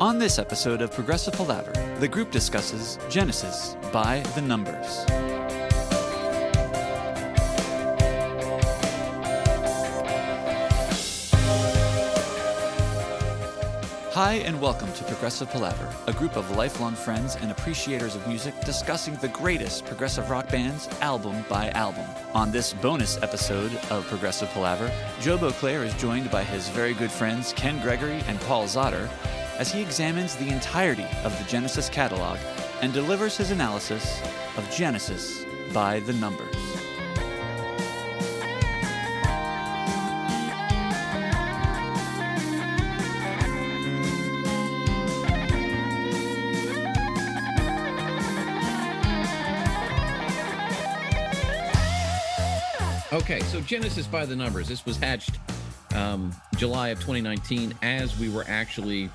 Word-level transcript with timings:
On 0.00 0.18
this 0.18 0.38
episode 0.38 0.80
of 0.80 0.90
Progressive 0.90 1.34
Palaver, 1.34 1.74
the 1.98 2.08
group 2.08 2.30
discusses 2.30 2.98
Genesis 3.10 3.76
by 3.92 4.20
the 4.34 4.40
Numbers. 4.40 5.04
Hi, 14.14 14.40
and 14.46 14.58
welcome 14.58 14.90
to 14.94 15.04
Progressive 15.04 15.50
Palaver, 15.50 15.94
a 16.06 16.14
group 16.14 16.34
of 16.38 16.50
lifelong 16.56 16.94
friends 16.94 17.36
and 17.36 17.50
appreciators 17.50 18.16
of 18.16 18.26
music 18.26 18.58
discussing 18.62 19.16
the 19.16 19.28
greatest 19.28 19.84
progressive 19.84 20.30
rock 20.30 20.48
bands 20.48 20.88
album 21.02 21.44
by 21.46 21.68
album. 21.72 22.06
On 22.32 22.50
this 22.50 22.72
bonus 22.72 23.22
episode 23.22 23.78
of 23.90 24.06
Progressive 24.06 24.48
Palaver, 24.54 24.90
Joe 25.20 25.36
Beauclair 25.36 25.84
is 25.84 25.92
joined 25.96 26.30
by 26.30 26.42
his 26.42 26.70
very 26.70 26.94
good 26.94 27.10
friends 27.10 27.52
Ken 27.52 27.78
Gregory 27.82 28.22
and 28.26 28.40
Paul 28.40 28.64
Zotter 28.64 29.10
as 29.60 29.70
he 29.70 29.82
examines 29.82 30.34
the 30.36 30.48
entirety 30.48 31.04
of 31.22 31.38
the 31.38 31.44
Genesis 31.44 31.90
catalog 31.90 32.38
and 32.80 32.94
delivers 32.94 33.36
his 33.36 33.50
analysis 33.50 34.22
of 34.56 34.68
Genesis 34.70 35.44
by 35.74 36.00
the 36.00 36.14
Numbers. 36.14 36.56
Okay, 53.12 53.40
so 53.40 53.60
Genesis 53.60 54.06
by 54.06 54.24
the 54.24 54.34
numbers. 54.34 54.68
This 54.68 54.86
was 54.86 54.96
hatched 54.96 55.38
um, 55.94 56.34
July 56.56 56.88
of 56.88 56.98
2019 57.00 57.74
as 57.82 58.18
we 58.18 58.30
were 58.30 58.46
actually 58.48 59.10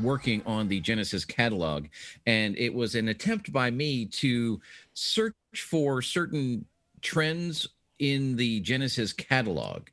working 0.00 0.42
on 0.46 0.68
the 0.68 0.80
Genesis 0.80 1.24
catalog. 1.24 1.86
And 2.26 2.56
it 2.56 2.72
was 2.72 2.94
an 2.94 3.08
attempt 3.08 3.52
by 3.52 3.70
me 3.70 4.06
to 4.06 4.60
search 4.94 5.34
for 5.56 6.02
certain 6.02 6.66
trends 7.00 7.68
in 7.98 8.36
the 8.36 8.60
Genesis 8.60 9.12
catalog. 9.12 9.88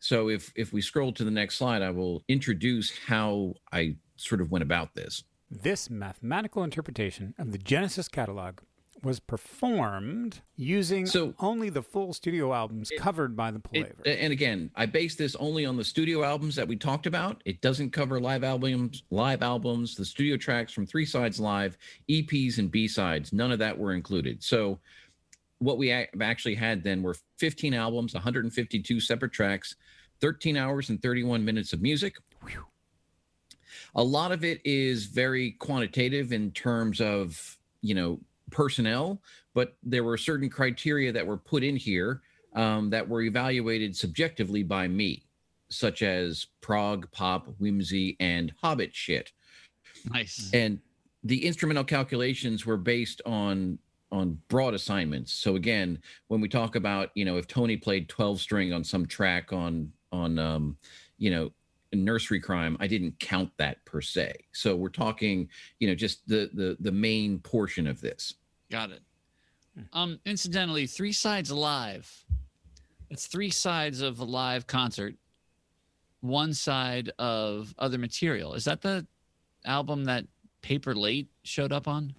So 0.00 0.28
if 0.28 0.52
if 0.54 0.72
we 0.72 0.82
scroll 0.82 1.12
to 1.12 1.24
the 1.24 1.30
next 1.30 1.56
slide, 1.56 1.82
I 1.82 1.90
will 1.90 2.22
introduce 2.28 2.96
how 3.06 3.54
I 3.72 3.96
sort 4.16 4.40
of 4.40 4.50
went 4.50 4.62
about 4.62 4.94
this. 4.94 5.24
This 5.50 5.88
mathematical 5.88 6.64
interpretation 6.64 7.34
of 7.38 7.52
the 7.52 7.58
Genesis 7.58 8.08
catalog 8.08 8.60
was 9.04 9.20
performed 9.20 10.40
using 10.56 11.06
So- 11.06 11.34
only 11.38 11.68
the 11.70 11.82
full 11.82 12.12
studio 12.12 12.52
albums 12.52 12.90
covered 12.98 13.36
by 13.36 13.50
the 13.50 13.60
It- 13.72 13.96
and 14.04 14.32
again, 14.32 14.70
I 14.74 14.86
base 14.86 15.14
this 15.14 15.34
only 15.36 15.64
on 15.66 15.76
the 15.76 15.84
studio 15.84 16.22
albums 16.24 16.56
that 16.56 16.66
we 16.68 16.76
talked 16.76 17.06
about. 17.06 17.42
It 17.44 17.60
doesn't 17.60 17.90
cover 17.90 18.20
live 18.20 18.42
albums, 18.44 19.02
live 19.10 19.42
albums, 19.42 19.94
the 19.94 20.04
studio 20.04 20.36
tracks 20.36 20.72
from 20.72 20.86
Three 20.86 21.06
Sides 21.06 21.38
Live, 21.40 21.76
EPs 22.08 22.58
and 22.58 22.70
B 22.70 22.88
sides. 22.88 23.32
None 23.32 23.52
of 23.52 23.58
that 23.58 23.78
were 23.78 23.92
included. 23.94 24.42
So 24.42 24.80
what 25.58 25.78
we 25.78 25.90
ac- 25.90 26.10
actually 26.20 26.54
had 26.56 26.82
then 26.82 27.02
were 27.02 27.16
15 27.38 27.74
albums, 27.74 28.14
152 28.14 29.00
separate 29.00 29.32
tracks, 29.32 29.76
13 30.20 30.56
hours 30.56 30.90
and 30.90 31.00
31 31.02 31.44
minutes 31.44 31.72
of 31.72 31.80
music. 31.82 32.16
A 33.96 34.02
lot 34.02 34.32
of 34.32 34.44
it 34.44 34.60
is 34.64 35.06
very 35.06 35.52
quantitative 35.52 36.32
in 36.32 36.50
terms 36.52 37.00
of, 37.00 37.58
you 37.80 37.94
know, 37.94 38.20
personnel, 38.54 39.20
but 39.52 39.76
there 39.82 40.04
were 40.04 40.16
certain 40.16 40.48
criteria 40.48 41.12
that 41.12 41.26
were 41.26 41.36
put 41.36 41.62
in 41.62 41.76
here 41.76 42.22
um, 42.54 42.88
that 42.90 43.06
were 43.06 43.22
evaluated 43.22 43.94
subjectively 43.94 44.62
by 44.62 44.88
me, 44.88 45.26
such 45.68 46.02
as 46.02 46.46
prog, 46.60 47.10
pop, 47.12 47.48
whimsy, 47.58 48.16
and 48.20 48.54
hobbit 48.62 48.94
shit. 48.94 49.32
Nice. 50.12 50.50
And 50.54 50.78
the 51.22 51.44
instrumental 51.44 51.84
calculations 51.84 52.64
were 52.64 52.76
based 52.76 53.20
on 53.26 53.78
on 54.12 54.38
broad 54.48 54.74
assignments. 54.74 55.32
So 55.32 55.56
again, 55.56 55.98
when 56.28 56.40
we 56.40 56.48
talk 56.48 56.76
about, 56.76 57.10
you 57.14 57.24
know, 57.24 57.36
if 57.36 57.48
Tony 57.48 57.76
played 57.76 58.08
12 58.08 58.40
string 58.40 58.72
on 58.72 58.84
some 58.84 59.06
track 59.06 59.52
on 59.52 59.92
on 60.12 60.38
um, 60.38 60.76
you 61.18 61.30
know, 61.30 61.50
Nursery 61.92 62.40
Cryme, 62.40 62.76
I 62.80 62.86
didn't 62.86 63.18
count 63.18 63.50
that 63.56 63.84
per 63.84 64.00
se. 64.00 64.34
So 64.52 64.76
we're 64.76 64.88
talking, 64.88 65.48
you 65.80 65.88
know, 65.88 65.94
just 65.94 66.26
the 66.28 66.50
the 66.54 66.76
the 66.80 66.92
main 66.92 67.40
portion 67.40 67.86
of 67.86 68.00
this. 68.00 68.34
Got 68.70 68.90
it. 68.90 69.02
Um, 69.92 70.18
incidentally, 70.24 70.86
Three 70.86 71.12
Sides 71.12 71.50
Live. 71.50 72.24
It's 73.10 73.26
three 73.26 73.50
sides 73.50 74.00
of 74.00 74.18
a 74.20 74.24
live 74.24 74.66
concert, 74.66 75.14
one 76.20 76.54
side 76.54 77.10
of 77.18 77.74
other 77.78 77.98
material. 77.98 78.54
Is 78.54 78.64
that 78.64 78.80
the 78.80 79.06
album 79.64 80.04
that 80.06 80.24
Paperlate 80.62 81.26
showed 81.42 81.72
up 81.72 81.86
on? 81.86 82.14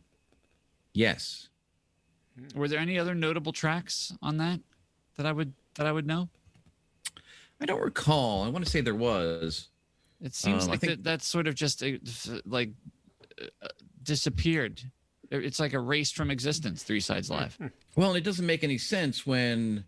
Yes. 0.93 1.49
Were 2.53 2.67
there 2.67 2.79
any 2.79 2.99
other 2.99 3.15
notable 3.15 3.51
tracks 3.51 4.13
on 4.21 4.37
that 4.37 4.59
that 5.17 5.25
I 5.25 5.31
would 5.31 5.53
that 5.75 5.85
I 5.87 5.91
would 5.91 6.05
know? 6.05 6.29
I 7.61 7.65
don't 7.65 7.81
recall. 7.81 8.43
I 8.43 8.49
want 8.49 8.63
to 8.65 8.71
say 8.71 8.81
there 8.81 8.95
was. 8.95 9.69
It 10.21 10.33
seems 10.33 10.63
Um, 10.65 10.69
like 10.71 10.81
think- 10.81 10.91
that, 10.91 11.03
that's 11.03 11.27
sort 11.27 11.47
of 11.47 11.55
just 11.55 11.81
uh, 11.83 11.91
like 12.45 12.71
uh, 13.41 13.67
disappeared. 14.03 14.81
It- 15.31 15.43
It's 15.45 15.59
like 15.59 15.73
erased 15.73 16.15
from 16.15 16.29
existence. 16.31 16.83
Three 16.83 16.99
Sides 16.99 17.29
Live. 17.29 17.57
Well, 17.95 18.09
and 18.09 18.17
it 18.17 18.23
doesn't 18.23 18.45
make 18.45 18.63
any 18.63 18.77
sense 18.77 19.25
when, 19.25 19.85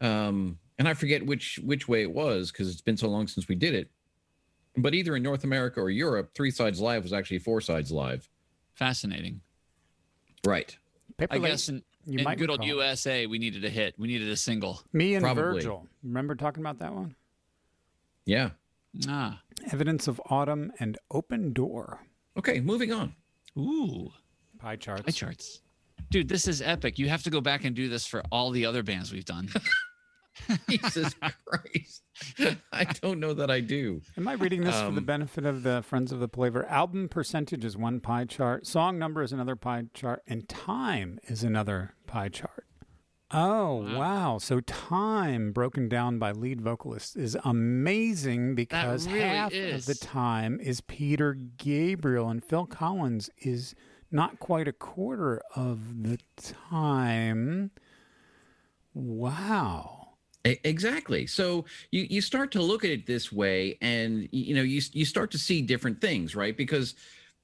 um, 0.00 0.58
and 0.78 0.88
I 0.88 0.94
forget 0.94 1.24
which 1.24 1.58
which 1.62 1.88
way 1.88 2.02
it 2.02 2.12
was 2.12 2.50
because 2.50 2.68
it's 2.70 2.80
been 2.80 2.96
so 2.96 3.08
long 3.08 3.26
since 3.28 3.48
we 3.48 3.54
did 3.54 3.74
it. 3.74 3.90
But 4.76 4.94
either 4.94 5.14
in 5.16 5.22
North 5.22 5.44
America 5.44 5.80
or 5.80 5.90
Europe, 5.90 6.32
Three 6.34 6.50
Sides 6.50 6.80
Live 6.80 7.02
was 7.02 7.12
actually 7.12 7.38
Four 7.38 7.60
Sides 7.60 7.90
Live. 7.92 8.28
Fascinating. 8.74 9.40
Right. 10.46 10.76
Paper 11.18 11.34
I 11.34 11.38
Late, 11.38 11.50
guess 11.50 11.68
in, 11.68 11.82
you 12.06 12.18
in 12.18 12.24
might 12.24 12.38
good 12.38 12.48
old. 12.50 12.64
USA, 12.64 13.26
we 13.26 13.38
needed 13.38 13.64
a 13.64 13.68
hit. 13.70 13.94
We 13.98 14.08
needed 14.08 14.28
a 14.28 14.36
single. 14.36 14.80
Me 14.92 15.14
and 15.14 15.22
Probably. 15.22 15.42
Virgil. 15.60 15.86
Remember 16.02 16.34
talking 16.34 16.62
about 16.62 16.78
that 16.78 16.94
one? 16.94 17.14
Yeah. 18.24 18.50
Ah, 19.08 19.42
Evidence 19.70 20.08
of 20.08 20.20
Autumn 20.30 20.72
and 20.80 20.98
Open 21.10 21.52
Door. 21.52 22.00
Okay. 22.36 22.60
Moving 22.60 22.92
on. 22.92 23.14
ooh, 23.58 24.10
Pie 24.62 24.76
charts. 24.76 25.02
pie 25.02 25.10
charts. 25.10 25.60
Dude, 26.10 26.28
this 26.28 26.46
is 26.48 26.62
epic. 26.62 26.98
You 26.98 27.08
have 27.08 27.22
to 27.24 27.30
go 27.30 27.40
back 27.40 27.64
and 27.64 27.74
do 27.74 27.88
this 27.88 28.06
for 28.06 28.22
all 28.30 28.50
the 28.50 28.64
other 28.66 28.82
bands 28.82 29.12
we've 29.12 29.24
done. 29.24 29.48
Jesus 30.68 31.14
Christ. 31.44 32.02
I 32.72 32.84
don't 32.84 33.20
know 33.20 33.34
that 33.34 33.50
I 33.50 33.60
do. 33.60 34.00
Am 34.16 34.26
I 34.26 34.32
reading 34.32 34.62
this 34.62 34.74
for 34.74 34.90
the 34.90 34.98
Um, 34.98 35.04
benefit 35.04 35.44
of 35.44 35.62
the 35.62 35.82
friends 35.82 36.10
of 36.10 36.20
the 36.20 36.28
Palaver? 36.28 36.64
Album 36.66 37.08
percentage 37.08 37.64
is 37.64 37.76
one 37.76 38.00
pie 38.00 38.24
chart, 38.24 38.66
song 38.66 38.98
number 38.98 39.22
is 39.22 39.32
another 39.32 39.56
pie 39.56 39.84
chart, 39.92 40.22
and 40.26 40.48
time 40.48 41.18
is 41.24 41.44
another 41.44 41.94
pie 42.06 42.30
chart. 42.30 42.64
Oh, 43.30 43.96
wow. 43.96 44.38
So 44.38 44.60
time 44.60 45.52
broken 45.52 45.88
down 45.88 46.18
by 46.18 46.32
lead 46.32 46.60
vocalists 46.60 47.16
is 47.16 47.36
amazing 47.44 48.54
because 48.54 49.06
really 49.08 49.20
half 49.20 49.52
of 49.54 49.86
the 49.86 49.94
time 49.94 50.60
is 50.60 50.80
Peter 50.82 51.34
Gabriel 51.34 52.28
and 52.28 52.44
Phil 52.44 52.66
Collins 52.66 53.30
is 53.38 53.74
not 54.12 54.38
quite 54.38 54.68
a 54.68 54.72
quarter 54.72 55.42
of 55.56 56.02
the 56.02 56.18
time. 56.36 57.70
Wow. 58.94 59.98
Exactly. 60.44 61.26
So 61.28 61.66
you 61.92 62.06
you 62.10 62.20
start 62.20 62.50
to 62.52 62.62
look 62.62 62.84
at 62.84 62.90
it 62.90 63.06
this 63.06 63.30
way, 63.30 63.78
and 63.80 64.28
you 64.32 64.56
know 64.56 64.62
you 64.62 64.82
you 64.92 65.04
start 65.04 65.30
to 65.32 65.38
see 65.38 65.62
different 65.62 66.00
things, 66.00 66.34
right? 66.34 66.56
Because 66.56 66.96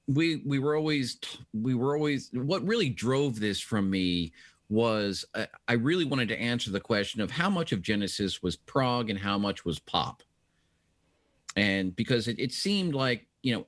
we 0.08 0.42
we 0.44 0.58
were 0.58 0.74
always 0.74 1.18
we 1.54 1.74
were 1.74 1.94
always 1.94 2.30
what 2.32 2.66
really 2.66 2.88
drove 2.88 3.38
this 3.38 3.60
from 3.60 3.88
me 3.88 4.32
was 4.68 5.24
uh, 5.34 5.47
I 5.68 5.74
really 5.74 6.04
wanted 6.04 6.28
to 6.30 6.41
answer 6.41 6.72
the 6.72 6.80
question 6.80 7.21
of 7.21 7.30
how 7.30 7.48
much 7.48 7.71
of 7.71 7.82
Genesis 7.82 8.42
was 8.42 8.56
prog 8.56 9.10
and 9.10 9.18
how 9.18 9.38
much 9.38 9.64
was 9.64 9.78
pop, 9.78 10.24
and 11.54 11.94
because 11.94 12.26
it, 12.26 12.41
it 12.41 12.53
seemed 12.53 12.94
like 12.94 13.26
you 13.42 13.54
know 13.54 13.66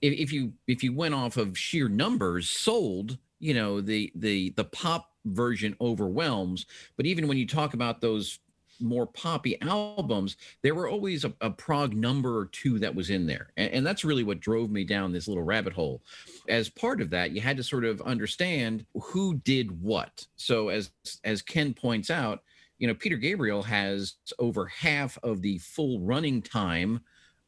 if, 0.00 0.12
if 0.12 0.32
you 0.32 0.52
if 0.66 0.82
you 0.82 0.92
went 0.92 1.14
off 1.14 1.36
of 1.36 1.56
sheer 1.56 1.88
numbers 1.88 2.48
sold, 2.48 3.18
you 3.38 3.54
know 3.54 3.80
the 3.80 4.12
the 4.14 4.50
the 4.50 4.64
pop 4.64 5.10
version 5.24 5.76
overwhelms 5.78 6.64
but 6.96 7.04
even 7.04 7.28
when 7.28 7.36
you 7.36 7.46
talk 7.46 7.74
about 7.74 8.00
those 8.00 8.38
more 8.80 9.06
poppy 9.06 9.60
albums, 9.62 10.36
there 10.62 10.74
were 10.74 10.88
always 10.88 11.24
a, 11.24 11.32
a 11.40 11.50
prog 11.50 11.94
number 11.94 12.36
or 12.36 12.46
two 12.46 12.78
that 12.78 12.94
was 12.94 13.10
in 13.10 13.26
there. 13.26 13.48
And, 13.56 13.72
and 13.72 13.86
that's 13.86 14.04
really 14.04 14.24
what 14.24 14.40
drove 14.40 14.70
me 14.70 14.84
down 14.84 15.12
this 15.12 15.28
little 15.28 15.42
rabbit 15.42 15.72
hole. 15.72 16.02
As 16.48 16.68
part 16.68 17.00
of 17.00 17.10
that, 17.10 17.32
you 17.32 17.40
had 17.40 17.56
to 17.56 17.62
sort 17.62 17.84
of 17.84 18.00
understand 18.02 18.86
who 18.94 19.36
did 19.38 19.82
what. 19.82 20.26
So 20.36 20.68
as 20.68 20.90
as 21.24 21.42
Ken 21.42 21.74
points 21.74 22.10
out, 22.10 22.42
you 22.78 22.86
know, 22.86 22.94
Peter 22.94 23.16
Gabriel 23.16 23.62
has 23.62 24.14
over 24.38 24.66
half 24.66 25.18
of 25.22 25.42
the 25.42 25.58
full 25.58 26.00
running 26.00 26.42
time 26.42 27.00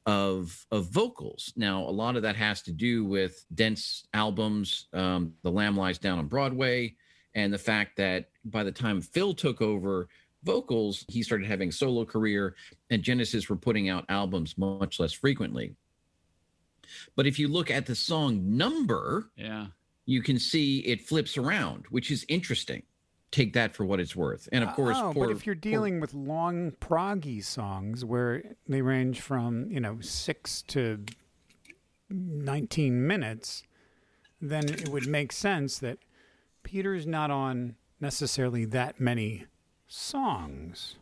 of 0.07 0.67
of 0.71 0.87
vocals. 0.91 1.53
Now, 1.57 1.83
a 1.83 1.91
lot 1.91 2.17
of 2.17 2.23
that 2.23 2.37
has 2.37 2.63
to 2.63 2.73
do 2.73 3.05
with 3.05 3.45
dense 3.55 4.05
albums, 4.15 4.89
um, 4.93 5.35
The 5.43 5.51
Lamb 5.51 5.77
Lies 5.77 5.99
Down 5.99 6.19
on 6.19 6.27
Broadway, 6.27 6.95
and 7.35 7.53
the 7.53 7.59
fact 7.59 7.97
that 7.97 8.31
by 8.45 8.65
the 8.65 8.73
time 8.73 9.01
Phil 9.01 9.35
took 9.35 9.61
over 9.61 10.09
vocals, 10.43 11.05
he 11.09 11.23
started 11.23 11.47
having 11.47 11.69
a 11.69 11.73
solo 11.73 12.05
career, 12.05 12.55
and 12.89 13.03
Genesis 13.03 13.49
were 13.49 13.57
putting 13.57 13.89
out 13.91 14.07
albums 14.09 14.57
much 14.57 14.99
less 14.99 15.13
frequently. 15.13 15.75
But 17.15 17.27
if 17.27 17.39
you 17.39 17.47
look 17.49 17.71
at 17.71 17.87
the 17.87 17.95
song 17.95 18.57
number, 18.57 19.31
Yeah. 19.37 19.69
you 20.07 20.23
can 20.23 20.39
see 20.39 20.79
it 20.81 21.03
flips 21.07 21.37
around, 21.37 21.85
which 21.91 22.11
is 22.11 22.25
interesting. 22.29 22.83
Take 23.31 23.53
that 23.53 23.77
for 23.77 23.85
what 23.85 24.01
it's 24.01 24.17
worth. 24.17 24.49
And 24.51 24.65
of 24.65 24.71
uh, 24.71 24.75
course, 24.75 24.97
oh, 24.99 25.13
for, 25.13 25.27
but 25.27 25.37
if 25.37 25.47
you're 25.47 25.55
for- 25.55 25.61
dealing 25.61 26.01
with 26.01 26.15
long 26.15 26.73
proggy 26.81 27.43
songs 27.45 28.05
where 28.05 28.43
they 28.69 28.83
range 28.83 29.21
from 29.21 29.71
you 29.71 29.81
know 29.81 29.99
six 30.01 30.63
to 30.63 31.05
nineteen 32.09 33.07
minutes, 33.07 33.63
then 34.41 34.69
it 34.69 34.89
would 34.89 35.07
make 35.07 35.33
sense 35.33 35.79
that 35.79 35.99
Peter's 36.63 37.07
not 37.07 37.31
on 37.31 37.77
necessarily 38.01 38.65
that 38.65 39.01
many 39.01 39.47
songs. 39.87 40.97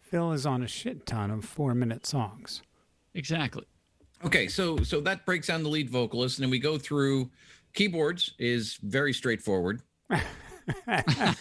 Phil 0.00 0.32
is 0.32 0.44
on 0.44 0.62
a 0.62 0.68
shit 0.68 1.06
ton 1.06 1.30
of 1.30 1.44
four 1.44 1.74
minute 1.74 2.06
songs. 2.06 2.62
Exactly. 3.14 3.64
Okay, 4.24 4.46
so 4.46 4.78
so 4.78 5.00
that 5.00 5.26
breaks 5.26 5.48
down 5.48 5.62
the 5.62 5.68
lead 5.68 5.90
vocalist, 5.90 6.38
and 6.38 6.44
then 6.44 6.50
we 6.50 6.58
go 6.58 6.78
through 6.78 7.30
keyboards 7.74 8.34
is 8.38 8.78
very 8.82 9.12
straightforward. 9.12 9.80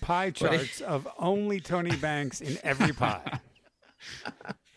Pie 0.00 0.30
charts 0.30 0.80
of 0.80 1.06
only 1.18 1.60
Tony 1.60 1.94
Banks 1.96 2.40
in 2.40 2.58
every 2.62 2.92
pie. 2.92 3.40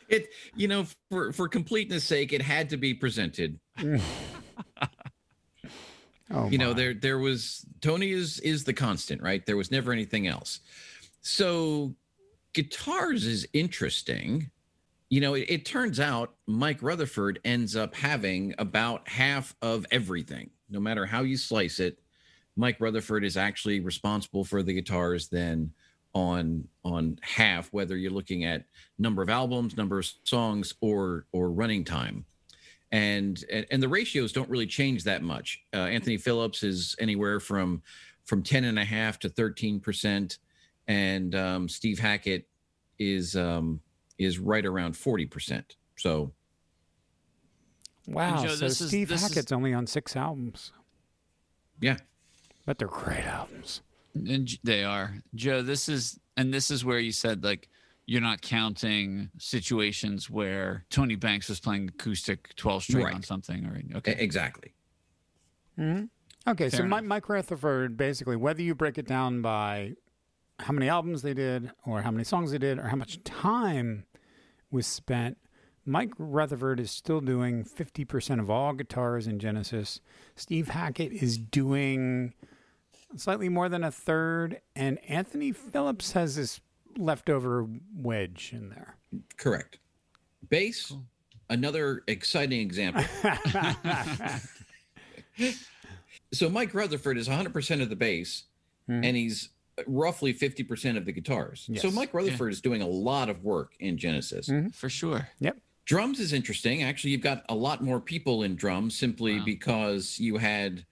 It 0.09 0.27
you 0.53 0.67
know 0.67 0.85
for 1.09 1.31
for 1.31 1.47
completeness 1.47 2.03
sake, 2.03 2.33
it 2.33 2.41
had 2.41 2.69
to 2.71 2.77
be 2.77 2.93
presented. 2.93 3.57
Oh, 6.31 6.49
you 6.49 6.57
know 6.57 6.69
my. 6.69 6.73
there 6.73 6.93
there 6.93 7.17
was 7.19 7.65
Tony 7.81 8.11
is 8.11 8.39
is 8.39 8.63
the 8.63 8.73
constant, 8.73 9.21
right? 9.21 9.45
There 9.45 9.57
was 9.57 9.69
never 9.69 9.91
anything 9.91 10.25
else. 10.25 10.61
So 11.21 11.95
guitars 12.53 13.27
is 13.27 13.47
interesting. 13.53 14.49
You 15.09 15.21
know, 15.21 15.35
it, 15.35 15.45
it 15.47 15.65
turns 15.65 15.99
out 15.99 16.33
Mike 16.47 16.81
Rutherford 16.81 17.39
ends 17.45 17.75
up 17.75 17.93
having 17.93 18.55
about 18.57 19.07
half 19.09 19.53
of 19.61 19.85
everything, 19.91 20.49
no 20.73 20.79
matter 20.79 21.05
how 21.05 21.21
you 21.21 21.37
slice 21.37 21.79
it. 21.79 21.99
Mike 22.55 22.79
Rutherford 22.79 23.23
is 23.23 23.37
actually 23.37 23.79
responsible 23.79 24.43
for 24.43 24.61
the 24.61 24.73
guitars 24.73 25.29
then 25.29 25.71
on 26.13 26.67
on 26.83 27.17
half, 27.21 27.71
whether 27.71 27.95
you're 27.97 28.11
looking 28.11 28.43
at 28.43 28.65
number 28.99 29.21
of 29.21 29.29
albums, 29.29 29.77
number 29.77 29.99
of 29.99 30.11
songs, 30.23 30.73
or 30.81 31.25
or 31.31 31.51
running 31.51 31.83
time. 31.83 32.25
And 32.91 33.43
and, 33.51 33.65
and 33.71 33.81
the 33.81 33.87
ratios 33.87 34.31
don't 34.31 34.49
really 34.49 34.67
change 34.67 35.03
that 35.05 35.23
much. 35.23 35.63
Uh, 35.73 35.77
Anthony 35.77 36.17
Phillips 36.17 36.63
is 36.63 36.95
anywhere 36.99 37.39
from 37.39 37.81
from 38.25 38.43
10 38.43 38.63
and 38.65 38.79
a 38.79 38.85
half 38.85 39.19
to 39.19 39.29
13 39.29 39.79
percent, 39.79 40.37
and 40.87 41.33
um, 41.35 41.69
Steve 41.69 41.99
Hackett 41.99 42.47
is 42.99 43.35
um, 43.35 43.79
is 44.19 44.37
right 44.37 44.65
around 44.65 44.95
40 44.95 45.25
percent. 45.25 45.75
So 45.97 46.31
wow. 48.07 48.41
Joe, 48.43 48.49
so 48.49 48.65
this 48.65 48.81
is- 48.81 48.87
Steve 48.89 49.11
is- 49.11 49.21
Hackett's 49.21 49.51
only 49.51 49.73
on 49.73 49.87
six 49.87 50.15
albums, 50.15 50.71
yeah, 51.79 51.97
but 52.65 52.77
they're 52.77 52.87
great 52.87 53.25
albums. 53.25 53.81
And 54.15 54.47
they 54.63 54.83
are. 54.83 55.15
Joe, 55.33 55.61
this 55.63 55.89
is 55.89 56.19
and 56.37 56.53
this 56.53 56.69
is 56.71 56.85
where 56.85 56.99
you 56.99 57.11
said 57.11 57.43
like 57.43 57.67
you're 58.05 58.21
not 58.21 58.41
counting 58.41 59.29
situations 59.39 60.29
where 60.29 60.85
Tony 60.89 61.15
Banks 61.15 61.47
was 61.49 61.59
playing 61.59 61.87
acoustic 61.89 62.53
12 62.55 62.83
string 62.83 63.05
Right. 63.05 63.15
on 63.15 63.23
something 63.23 63.65
or 63.65 63.81
okay. 63.97 64.15
exactly. 64.19 64.73
Hmm? 65.77 66.03
Okay, 66.45 66.69
so 66.69 66.77
Fair 66.77 66.85
Mi- 66.85 66.97
enough. 66.97 67.05
Mike 67.07 67.29
Rutherford, 67.29 67.95
basically, 67.95 68.35
whether 68.35 68.61
you 68.61 68.75
break 68.75 68.97
it 68.97 69.07
down 69.07 69.41
by 69.41 69.93
how 70.59 70.73
many 70.73 70.89
albums 70.89 71.21
they 71.21 71.33
did, 71.33 71.71
or 71.85 72.01
how 72.01 72.11
many 72.11 72.23
songs 72.25 72.51
they 72.51 72.57
did, 72.57 72.77
or 72.77 72.89
how 72.89 72.97
much 72.97 73.23
time 73.23 74.03
was 74.69 74.85
spent, 74.85 75.37
Mike 75.85 76.13
Rutherford 76.17 76.79
is 76.79 76.91
still 76.91 77.19
doing 77.19 77.65
50% 77.65 78.39
of 78.39 78.49
all 78.49 78.73
guitars 78.73 79.27
in 79.27 79.39
Genesis. 79.39 79.99
Steve 80.35 80.69
Hackett 80.69 81.11
is 81.11 81.37
doing 81.37 82.33
slightly 83.17 83.49
more 83.49 83.69
than 83.69 83.83
a 83.83 83.91
third, 83.91 84.61
and 84.75 84.97
Anthony 85.07 85.51
Phillips 85.51 86.13
has 86.13 86.35
this 86.35 86.61
leftover 86.97 87.67
wedge 87.95 88.51
in 88.53 88.69
there. 88.69 88.95
Correct. 89.37 89.77
Bass, 90.49 90.93
another 91.49 92.03
exciting 92.07 92.61
example. 92.61 93.03
so 96.31 96.49
Mike 96.49 96.73
Rutherford 96.73 97.17
is 97.17 97.27
100% 97.27 97.81
of 97.81 97.89
the 97.89 97.95
bass, 97.95 98.43
hmm. 98.87 99.03
and 99.03 99.17
he's 99.17 99.49
roughly 99.87 100.33
50% 100.33 100.97
of 100.97 101.05
the 101.05 101.11
guitars. 101.11 101.69
So 101.77 101.89
Mike 101.91 102.13
Rutherford 102.13 102.51
is 102.51 102.61
doing 102.61 102.81
a 102.81 102.87
lot 102.87 103.29
of 103.29 103.43
work 103.43 103.73
in 103.79 103.97
Genesis. 103.97 104.47
Mm-hmm. 104.47 104.69
For 104.69 104.89
sure. 104.89 105.29
Yep. 105.39 105.57
Drums 105.85 106.19
is 106.19 106.33
interesting. 106.33 106.83
Actually, 106.83 107.11
you've 107.11 107.21
got 107.21 107.43
a 107.49 107.55
lot 107.55 107.83
more 107.83 107.99
people 107.99 108.43
in 108.43 108.55
drums 108.55 108.95
simply 108.95 109.39
Wow. 109.39 109.45
because 109.45 110.17
you 110.19 110.37
had 110.37 110.85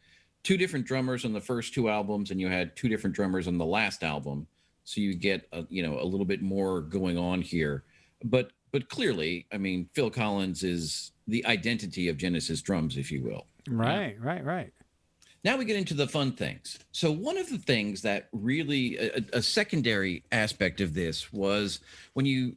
two 0.44 0.58
different 0.58 0.86
drummers 0.86 1.24
on 1.24 1.34
the 1.34 1.40
first 1.42 1.74
two 1.74 1.90
albums 1.90 2.32
and 2.32 2.42
you 2.42 2.48
had 2.50 2.76
two 2.76 2.90
different 2.90 3.16
drummers 3.16 3.48
on 3.48 3.58
the 3.58 3.66
last 3.66 4.04
album. 4.04 4.48
So 4.84 5.00
you 5.00 5.14
get 5.16 5.48
a, 5.54 5.66
you 5.70 5.84
know 5.84 6.00
a 6.00 6.04
little 6.04 6.26
bit 6.26 6.42
more 6.42 6.82
going 6.82 7.18
on 7.18 7.42
here. 7.42 7.84
But 8.24 8.52
but 8.72 8.90
clearly, 8.90 9.46
I 9.52 9.58
mean, 9.58 9.90
Phil 9.94 10.10
Collins 10.10 10.64
is 10.64 11.12
the 11.28 11.46
identity 11.46 12.08
of 12.10 12.18
Genesis 12.18 12.62
drums, 12.62 12.98
if 12.98 13.12
you 13.12 13.24
will. 13.24 13.46
Right, 13.70 14.16
right, 14.20 14.44
right. 14.44 14.74
Now 15.44 15.58
we 15.58 15.66
get 15.66 15.76
into 15.76 15.94
the 15.94 16.08
fun 16.08 16.34
things. 16.34 16.80
So 16.92 17.12
one 17.12 17.38
of 17.38 17.50
the 17.50 17.58
things 17.58 18.02
that 18.04 18.30
really 18.32 18.98
a, 18.98 19.22
a 19.34 19.42
secondary 19.42 20.24
aspect 20.32 20.82
of 20.82 20.94
this 20.94 21.32
was 21.34 21.80
when 22.14 22.26
you 22.26 22.56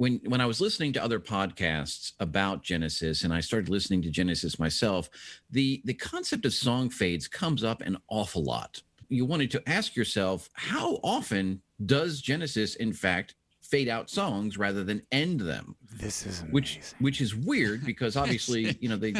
when 0.00 0.18
when 0.24 0.40
I 0.40 0.46
was 0.46 0.62
listening 0.62 0.94
to 0.94 1.04
other 1.04 1.20
podcasts 1.20 2.14
about 2.20 2.62
Genesis 2.62 3.22
and 3.22 3.34
I 3.34 3.40
started 3.40 3.68
listening 3.68 4.00
to 4.00 4.10
Genesis 4.10 4.58
myself, 4.58 5.10
the 5.50 5.82
the 5.84 5.92
concept 5.92 6.46
of 6.46 6.54
song 6.54 6.88
fades 6.88 7.28
comes 7.28 7.62
up 7.62 7.82
an 7.82 7.98
awful 8.08 8.42
lot. 8.42 8.82
You 9.10 9.26
wanted 9.26 9.50
to 9.50 9.68
ask 9.68 9.94
yourself, 9.94 10.48
how 10.54 11.00
often 11.02 11.60
does 11.84 12.22
Genesis 12.22 12.76
in 12.76 12.94
fact 12.94 13.34
fade 13.60 13.88
out 13.88 14.08
songs 14.08 14.56
rather 14.56 14.84
than 14.84 15.02
end 15.12 15.40
them? 15.40 15.76
This 15.98 16.24
is 16.24 16.40
amazing. 16.40 16.52
which 16.54 16.80
which 17.00 17.20
is 17.20 17.34
weird 17.36 17.84
because 17.92 18.16
obviously 18.16 18.78
you 18.80 18.88
know 18.88 18.96
they 18.96 19.12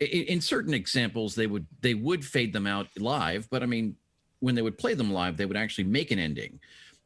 in 0.00 0.40
certain 0.40 0.72
examples 0.72 1.34
they 1.34 1.46
would 1.46 1.66
they 1.82 1.92
would 1.92 2.24
fade 2.24 2.54
them 2.54 2.66
out 2.66 2.88
live 2.98 3.48
but 3.48 3.62
i 3.62 3.66
mean 3.66 3.94
when 4.40 4.56
they 4.56 4.62
would 4.62 4.76
play 4.76 4.92
them 4.92 5.12
live 5.12 5.36
they 5.36 5.46
would 5.46 5.56
actually 5.56 5.84
make 5.84 6.10
an 6.10 6.18
ending 6.18 6.58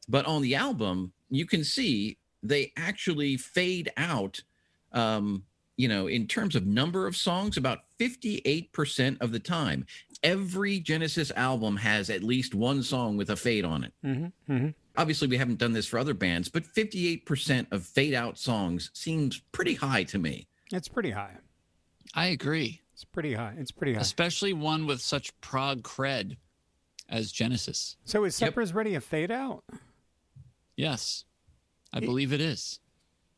but 0.09 0.25
on 0.25 0.41
the 0.41 0.55
album 0.55 1.13
you 1.29 1.45
can 1.45 1.63
see 1.63 2.17
they 2.43 2.73
actually 2.77 3.37
fade 3.37 3.91
out 3.97 4.43
um 4.93 5.43
you 5.77 5.89
know 5.89 6.07
in 6.07 6.27
terms 6.27 6.55
of 6.57 6.67
number 6.67 7.07
of 7.07 7.17
songs 7.17 7.57
about 7.57 7.81
58% 8.01 9.21
of 9.21 9.33
the 9.33 9.39
time 9.39 9.85
every 10.23 10.81
genesis 10.81 11.31
album 11.37 11.77
has 11.77 12.11
at 12.11 12.23
least 12.23 12.55
one 12.55 12.83
song 12.83 13.17
with 13.17 13.31
a 13.31 13.37
fade 13.37 13.65
on 13.65 13.85
it 13.85 13.93
Mhm, 14.05 14.33
mhm. 14.49 14.75
obviously 14.97 15.29
we 15.29 15.37
haven't 15.37 15.59
done 15.59 15.73
this 15.73 15.87
for 15.87 15.99
other 15.99 16.15
bands 16.15 16.49
but 16.49 16.65
58% 16.65 17.67
of 17.71 17.85
fade 17.85 18.15
out 18.15 18.39
songs 18.39 18.91
seems 18.95 19.41
pretty 19.53 19.75
high 19.75 20.05
to 20.05 20.19
me 20.19 20.47
It's 20.73 20.89
pretty 20.89 21.11
high. 21.13 21.37
I 22.15 22.27
agree. 22.29 22.81
It's 22.95 23.05
pretty 23.05 23.35
high. 23.35 23.55
It's 23.59 23.71
pretty 23.71 23.95
high. 23.95 24.01
Especially 24.01 24.53
one 24.55 24.87
with 24.87 25.01
such 25.01 25.39
prog 25.41 25.83
cred 25.83 26.37
as 27.09 27.31
Genesis. 27.31 27.97
So 28.05 28.25
is 28.25 28.41
Yep. 28.41 28.57
Ready 28.75 28.95
a 28.97 29.01
fade 29.01 29.31
out? 29.31 29.63
Yes. 30.77 31.25
I 31.93 31.99
It- 31.99 32.05
believe 32.05 32.33
it 32.33 32.41
is. 32.41 32.81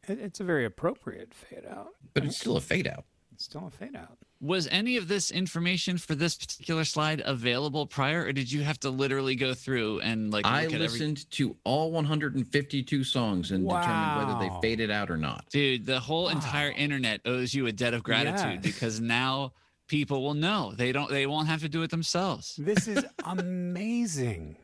It's 0.08 0.40
a 0.40 0.44
very 0.44 0.64
appropriate 0.64 1.34
fade 1.34 1.64
out. 1.66 1.88
but 2.14 2.24
it's 2.24 2.36
still 2.38 2.56
a 2.56 2.60
fade 2.60 2.86
out 2.88 3.04
It's 3.32 3.44
still 3.44 3.66
a 3.66 3.70
fade 3.70 3.94
out. 3.94 4.18
Was 4.40 4.66
any 4.68 4.96
of 4.96 5.06
this 5.08 5.30
information 5.30 5.98
for 5.98 6.14
this 6.14 6.34
particular 6.36 6.84
slide 6.84 7.22
available 7.24 7.86
prior, 7.86 8.24
or 8.24 8.32
did 8.32 8.50
you 8.50 8.62
have 8.62 8.80
to 8.80 8.90
literally 8.90 9.34
go 9.36 9.52
through 9.54 10.00
and 10.00 10.30
like 10.32 10.46
i 10.46 10.64
look 10.64 10.72
every? 10.74 10.78
listened 10.88 11.30
to 11.32 11.56
all 11.64 11.92
152 11.92 13.04
songs 13.04 13.50
and 13.50 13.68
determined 13.68 14.16
whether 14.26 14.38
they 14.40 14.50
faded 14.62 14.90
out 14.90 15.10
or 15.10 15.16
not 15.18 15.44
Dude, 15.50 15.84
the 15.86 16.00
whole 16.00 16.28
entire 16.30 16.70
internet 16.72 17.20
owes 17.26 17.52
you 17.54 17.66
a 17.66 17.72
debt 17.72 17.92
of 17.94 18.02
gratitude 18.02 18.64
Yes. 18.64 18.74
because 18.74 19.00
now 19.00 19.52
people 19.86 20.22
will 20.22 20.34
know. 20.34 20.72
They 20.74 20.92
don't. 20.92 21.10
They 21.10 21.26
won't 21.26 21.48
have 21.48 21.60
to 21.62 21.68
do 21.68 21.82
it 21.82 21.90
themselves. 21.90 22.54
This 22.56 22.86
is 22.88 23.04
amazing. 23.24 24.56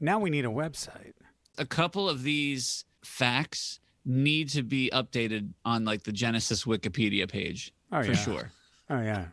Now 0.00 0.18
we 0.18 0.30
need 0.30 0.44
a 0.44 0.48
website. 0.48 1.14
A 1.56 1.64
couple 1.66 2.08
of 2.08 2.22
these 2.22 2.84
facts 3.08 3.80
need 4.04 4.48
to 4.50 4.62
be 4.62 4.90
updated 4.92 5.52
on 5.64 5.84
like 5.84 6.02
the 6.04 6.12
Genesis 6.12 6.64
Wikipedia 6.64 7.28
page 7.30 7.72
Oh 7.92 8.02
for 8.02 8.08
yeah. 8.08 8.16
sure. 8.16 8.52
Oh 8.90 9.00
yeah. 9.00 9.26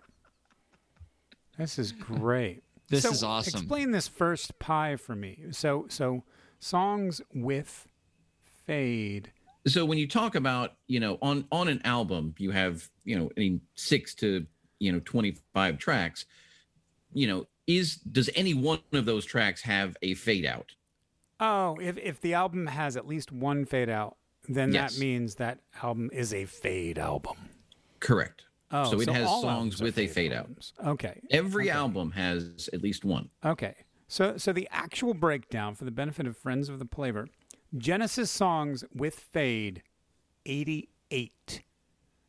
This 1.57 1.77
is 1.79 1.91
great. 1.91 2.63
This 2.89 3.03
So 3.03 3.11
is 3.11 3.23
awesome. 3.23 3.59
Explain 3.61 3.91
this 3.91 4.07
first 4.07 4.57
pie 4.59 4.95
for 4.95 5.15
me. 5.15 5.43
So 5.51 5.85
so 5.89 6.23
songs 6.59 7.21
with 7.33 7.87
fade. 8.65 9.31
so 9.67 9.85
when 9.85 9.97
you 9.97 10.07
talk 10.07 10.35
about 10.35 10.73
you 10.87 10.99
know 10.99 11.17
on 11.21 11.45
on 11.51 11.67
an 11.67 11.81
album 11.85 12.33
you 12.39 12.49
have 12.51 12.89
you 13.03 13.15
know 13.17 13.29
i 13.37 13.39
mean 13.39 13.61
six 13.75 14.15
to 14.15 14.45
you 14.79 14.91
know 14.91 14.99
25 15.05 15.77
tracks 15.77 16.25
you 17.13 17.27
know 17.27 17.45
is 17.67 17.97
does 17.97 18.27
any 18.35 18.53
one 18.55 18.79
of 18.93 19.05
those 19.05 19.23
tracks 19.25 19.61
have 19.61 19.95
a 20.01 20.15
fade 20.15 20.45
out 20.45 20.71
Oh, 21.39 21.77
if 21.81 21.97
if 21.97 22.21
the 22.21 22.33
album 22.33 22.67
has 22.67 22.95
at 22.95 23.07
least 23.07 23.31
one 23.31 23.65
fade 23.65 23.89
out, 23.89 24.17
then 24.47 24.71
Yes. 24.71 24.93
that 24.95 24.99
means 24.99 25.35
that 25.35 25.59
album 25.81 26.09
is 26.13 26.33
a 26.33 26.45
fade 26.45 26.97
album. 26.97 27.37
Correct. 27.99 28.43
Oh, 28.71 28.89
so 28.91 28.99
it 29.01 29.09
has 29.09 29.27
songs 29.27 29.45
albums 29.45 29.81
with 29.81 29.97
a 29.97 30.07
fade 30.07 30.33
out. 30.33 30.71
Okay. 30.85 31.21
Every 31.31 31.69
Okay. 31.69 31.77
album 31.77 32.11
has 32.11 32.69
at 32.73 32.81
least 32.81 33.05
one. 33.05 33.29
Okay. 33.43 33.75
So 34.07 34.37
so 34.37 34.53
the 34.53 34.67
actual 34.71 35.13
breakdown 35.13 35.75
for 35.75 35.85
the 35.85 35.91
benefit 35.91 36.25
of 36.27 36.37
friends 36.37 36.69
of 36.69 36.79
the 36.79 36.85
Palaver, 36.85 37.27
Genesis 37.77 38.31
songs 38.31 38.83
with 38.93 39.15
fade 39.15 39.83
88. 40.45 41.63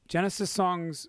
Genesis 0.08 0.50
songs 0.50 1.06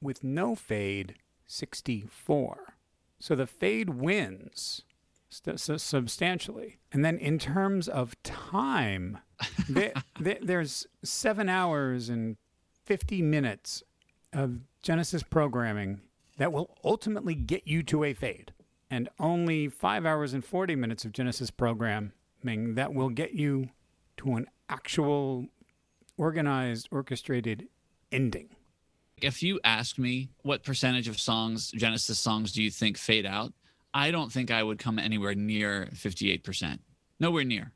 with 0.00 0.22
no 0.24 0.54
fade 0.54 1.16
64. 1.46 2.74
So 3.18 3.34
the 3.34 3.46
fade 3.46 3.90
wins 3.90 4.82
st- 5.30 5.60
su- 5.60 5.78
substantially. 5.78 6.78
And 6.92 7.04
then 7.04 7.18
in 7.18 7.38
terms 7.38 7.88
of 7.88 8.20
time, 8.22 9.18
there, 9.68 9.92
there, 10.20 10.38
there's 10.42 10.86
7 11.02 11.48
hours 11.48 12.08
and 12.08 12.36
50 12.84 13.22
minutes 13.22 13.82
of 14.32 14.60
Genesis 14.82 15.22
programming 15.22 16.00
that 16.38 16.52
will 16.52 16.76
ultimately 16.84 17.34
get 17.34 17.66
you 17.66 17.82
to 17.84 18.04
a 18.04 18.12
fade, 18.12 18.52
and 18.90 19.08
only 19.18 19.68
five 19.68 20.04
hours 20.04 20.32
and 20.32 20.44
40 20.44 20.76
minutes 20.76 21.04
of 21.04 21.12
Genesis 21.12 21.50
programming 21.50 22.12
that 22.44 22.94
will 22.94 23.08
get 23.08 23.32
you 23.32 23.70
to 24.18 24.34
an 24.34 24.46
actual 24.68 25.46
organized, 26.16 26.88
orchestrated 26.90 27.68
ending. 28.12 28.48
If 29.20 29.42
you 29.42 29.58
asked 29.64 29.98
me 29.98 30.28
what 30.42 30.62
percentage 30.62 31.08
of 31.08 31.18
songs, 31.18 31.70
Genesis 31.72 32.18
songs, 32.18 32.52
do 32.52 32.62
you 32.62 32.70
think 32.70 32.98
fade 32.98 33.26
out? 33.26 33.52
I 33.96 34.10
don't 34.10 34.30
think 34.30 34.50
I 34.50 34.62
would 34.62 34.78
come 34.78 34.98
anywhere 34.98 35.34
near 35.34 35.88
58%. 35.94 36.78
Nowhere 37.18 37.44
near. 37.44 37.72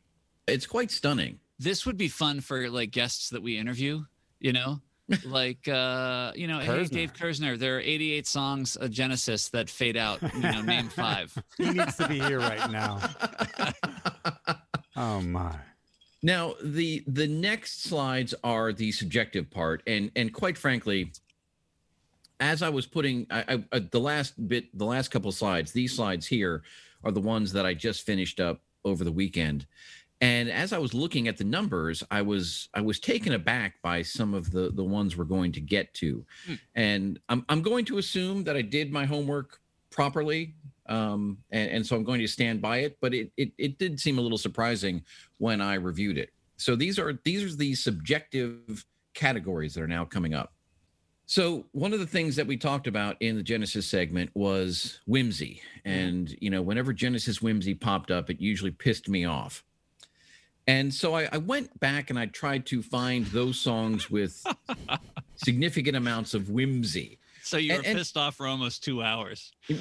It's 0.47 0.67
quite 0.67 0.91
stunning. 0.91 1.41
This 1.59 1.87
would 1.87 1.97
be 1.97 2.09
fun 2.09 2.41
for 2.41 2.69
like 2.69 2.91
guests 2.91 3.31
that 3.31 3.43
we 3.43 3.57
interview, 3.57 4.05
you 4.39 4.53
know? 4.53 4.81
like 5.25 5.67
uh 5.67 6.31
you 6.37 6.47
know 6.47 6.61
hey 6.61 6.85
dave 6.85 7.12
Kerzner 7.12 7.59
there 7.59 7.79
are 7.79 7.81
88 7.81 8.29
songs 8.29 8.77
of 8.77 8.93
genesis 8.93 9.49
that 9.49 9.69
fade 9.69 9.97
out 9.97 10.23
you 10.23 10.41
know 10.41 10.62
name 10.62 10.89
five 11.03 11.37
He 11.59 11.69
needs 11.71 11.97
to 11.97 12.07
be 12.07 12.21
here 12.21 12.39
right 12.39 12.71
now. 12.71 13.00
Oh, 14.97 15.23
my. 15.23 15.57
Now 16.23 16.55
the 16.62 17.03
the 17.07 17.27
next 17.27 17.85
slides 17.85 18.35
are 18.45 18.73
the 18.73 18.93
subjective 18.93 19.50
part, 19.50 19.83
and 19.87 20.11
and 20.15 20.33
quite 20.35 20.59
frankly, 20.59 21.12
as 22.40 22.62
I 22.62 22.68
was 22.68 22.87
putting 22.87 23.26
I, 23.30 23.44
I, 23.49 23.64
uh, 23.76 23.80
the 23.90 24.00
last 24.00 24.49
bit, 24.49 24.76
the 24.76 24.85
last 24.85 25.09
couple 25.11 25.30
slides, 25.32 25.73
these 25.73 25.94
slides 25.94 26.26
here 26.26 26.62
are 27.04 27.12
the 27.12 27.20
ones 27.20 27.52
that 27.52 27.66
I 27.66 27.75
just 27.75 28.04
finished 28.04 28.40
up 28.40 28.61
over 28.85 29.04
the 29.04 29.12
weekend, 29.12 29.66
and 30.23 30.50
as 30.50 30.73
I 30.73 30.78
was 30.78 30.92
looking 30.94 31.28
at 31.28 31.37
the 31.37 31.44
numbers, 31.44 32.02
I 32.11 32.23
was 32.23 32.68
I 32.75 32.80
was 32.80 32.99
taken 32.99 33.35
aback 33.35 33.80
by 33.82 34.02
some 34.02 34.35
of 34.35 34.50
the 34.50 34.70
the 34.70 34.85
ones 34.85 35.16
we're 35.16 35.25
going 35.25 35.52
to 35.52 35.61
get 35.61 35.92
to, 35.94 36.25
Hmm. 36.47 36.54
and 36.75 37.20
I'm 37.28 37.44
I'm 37.49 37.62
going 37.62 37.85
to 37.87 37.99
assume 37.99 38.44
that 38.44 38.56
I 38.56 38.62
did 38.62 38.90
my 38.90 39.04
homework 39.04 39.61
properly. 39.90 40.54
Um, 40.87 41.38
and, 41.52 41.70
and 41.70 41.87
so 41.87 41.94
I'm 41.94 42.02
going 42.02 42.20
to 42.20 42.26
stand 42.26 42.61
by 42.61 42.78
it, 42.78 42.99
but 43.00 43.14
it, 43.14 43.30
it 43.37 43.52
it 43.59 43.78
did 43.78 44.00
seem 44.00 44.18
a 44.18 44.20
little 44.20 44.38
surprising 44.38 45.04
when 45.38 45.61
I 45.61 45.75
reviewed 45.75 46.18
it. 46.18 46.30
So 46.56 46.75
these 46.75 46.99
are 46.99 47.18
these 47.25 47.44
are 47.44 47.56
the 47.56 47.75
subjective 47.76 48.85
categories 49.14 49.75
that 49.75 49.82
are 49.82 49.88
now 49.88 50.04
coming 50.04 50.35
up. 50.35 50.52
So 51.30 51.64
one 51.70 51.92
of 51.92 52.00
the 52.00 52.08
things 52.08 52.34
that 52.34 52.49
we 52.49 52.56
talked 52.56 52.88
about 52.88 53.16
in 53.20 53.37
the 53.37 53.42
Genesis 53.44 53.87
segment 53.87 54.30
was 54.34 54.99
whimsy, 55.06 55.62
mm-hmm. 55.87 55.88
and 55.88 56.37
you 56.40 56.50
know 56.50 56.60
whenever 56.60 56.92
Genesis 56.92 57.40
whimsy 57.40 57.72
popped 57.72 58.10
up, 58.10 58.30
it 58.30 58.40
usually 58.40 58.72
pissed 58.72 59.08
me 59.08 59.25
off. 59.25 59.62
And 60.66 60.92
so 60.92 61.14
I, 61.14 61.28
I 61.30 61.38
went 61.38 61.78
back 61.78 62.10
and 62.10 62.18
I 62.18 62.26
tried 62.26 62.66
to 62.66 62.82
find 62.82 63.26
those 63.26 63.60
songs 63.60 64.10
with 64.10 64.44
significant 65.37 65.96
amounts 65.96 66.34
of 66.34 66.50
whimsy. 66.50 67.20
so 67.44 67.58
you 67.58 67.75
were 67.75 67.78
And- 67.78 67.87
and- 67.87 67.99
pissed 67.99 68.16
off 68.16 68.34
for 68.34 68.49
almost 68.49 68.82
two 68.82 69.00
hours 69.00 69.52
but 69.68 69.78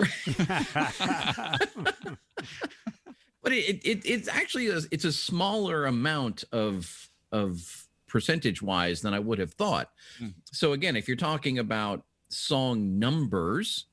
it, 3.45 3.83
it 3.83 4.01
it's 4.05 4.27
actually 4.27 4.67
a, 4.67 4.81
it's 4.91 5.03
a 5.03 5.11
smaller 5.11 5.87
amount 5.87 6.43
of 6.51 7.09
of 7.31 7.88
percentage 8.09 8.61
wise 8.61 9.01
than 9.01 9.13
I 9.13 9.19
would 9.19 9.39
have 9.39 9.53
thought. 9.53 9.91
Hmm. 10.17 10.29
So 10.51 10.73
again, 10.73 10.95
if 10.97 11.07
you're 11.07 11.15
talking 11.17 11.59
about 11.59 12.03
song 12.29 12.99
numbers, 12.99 13.85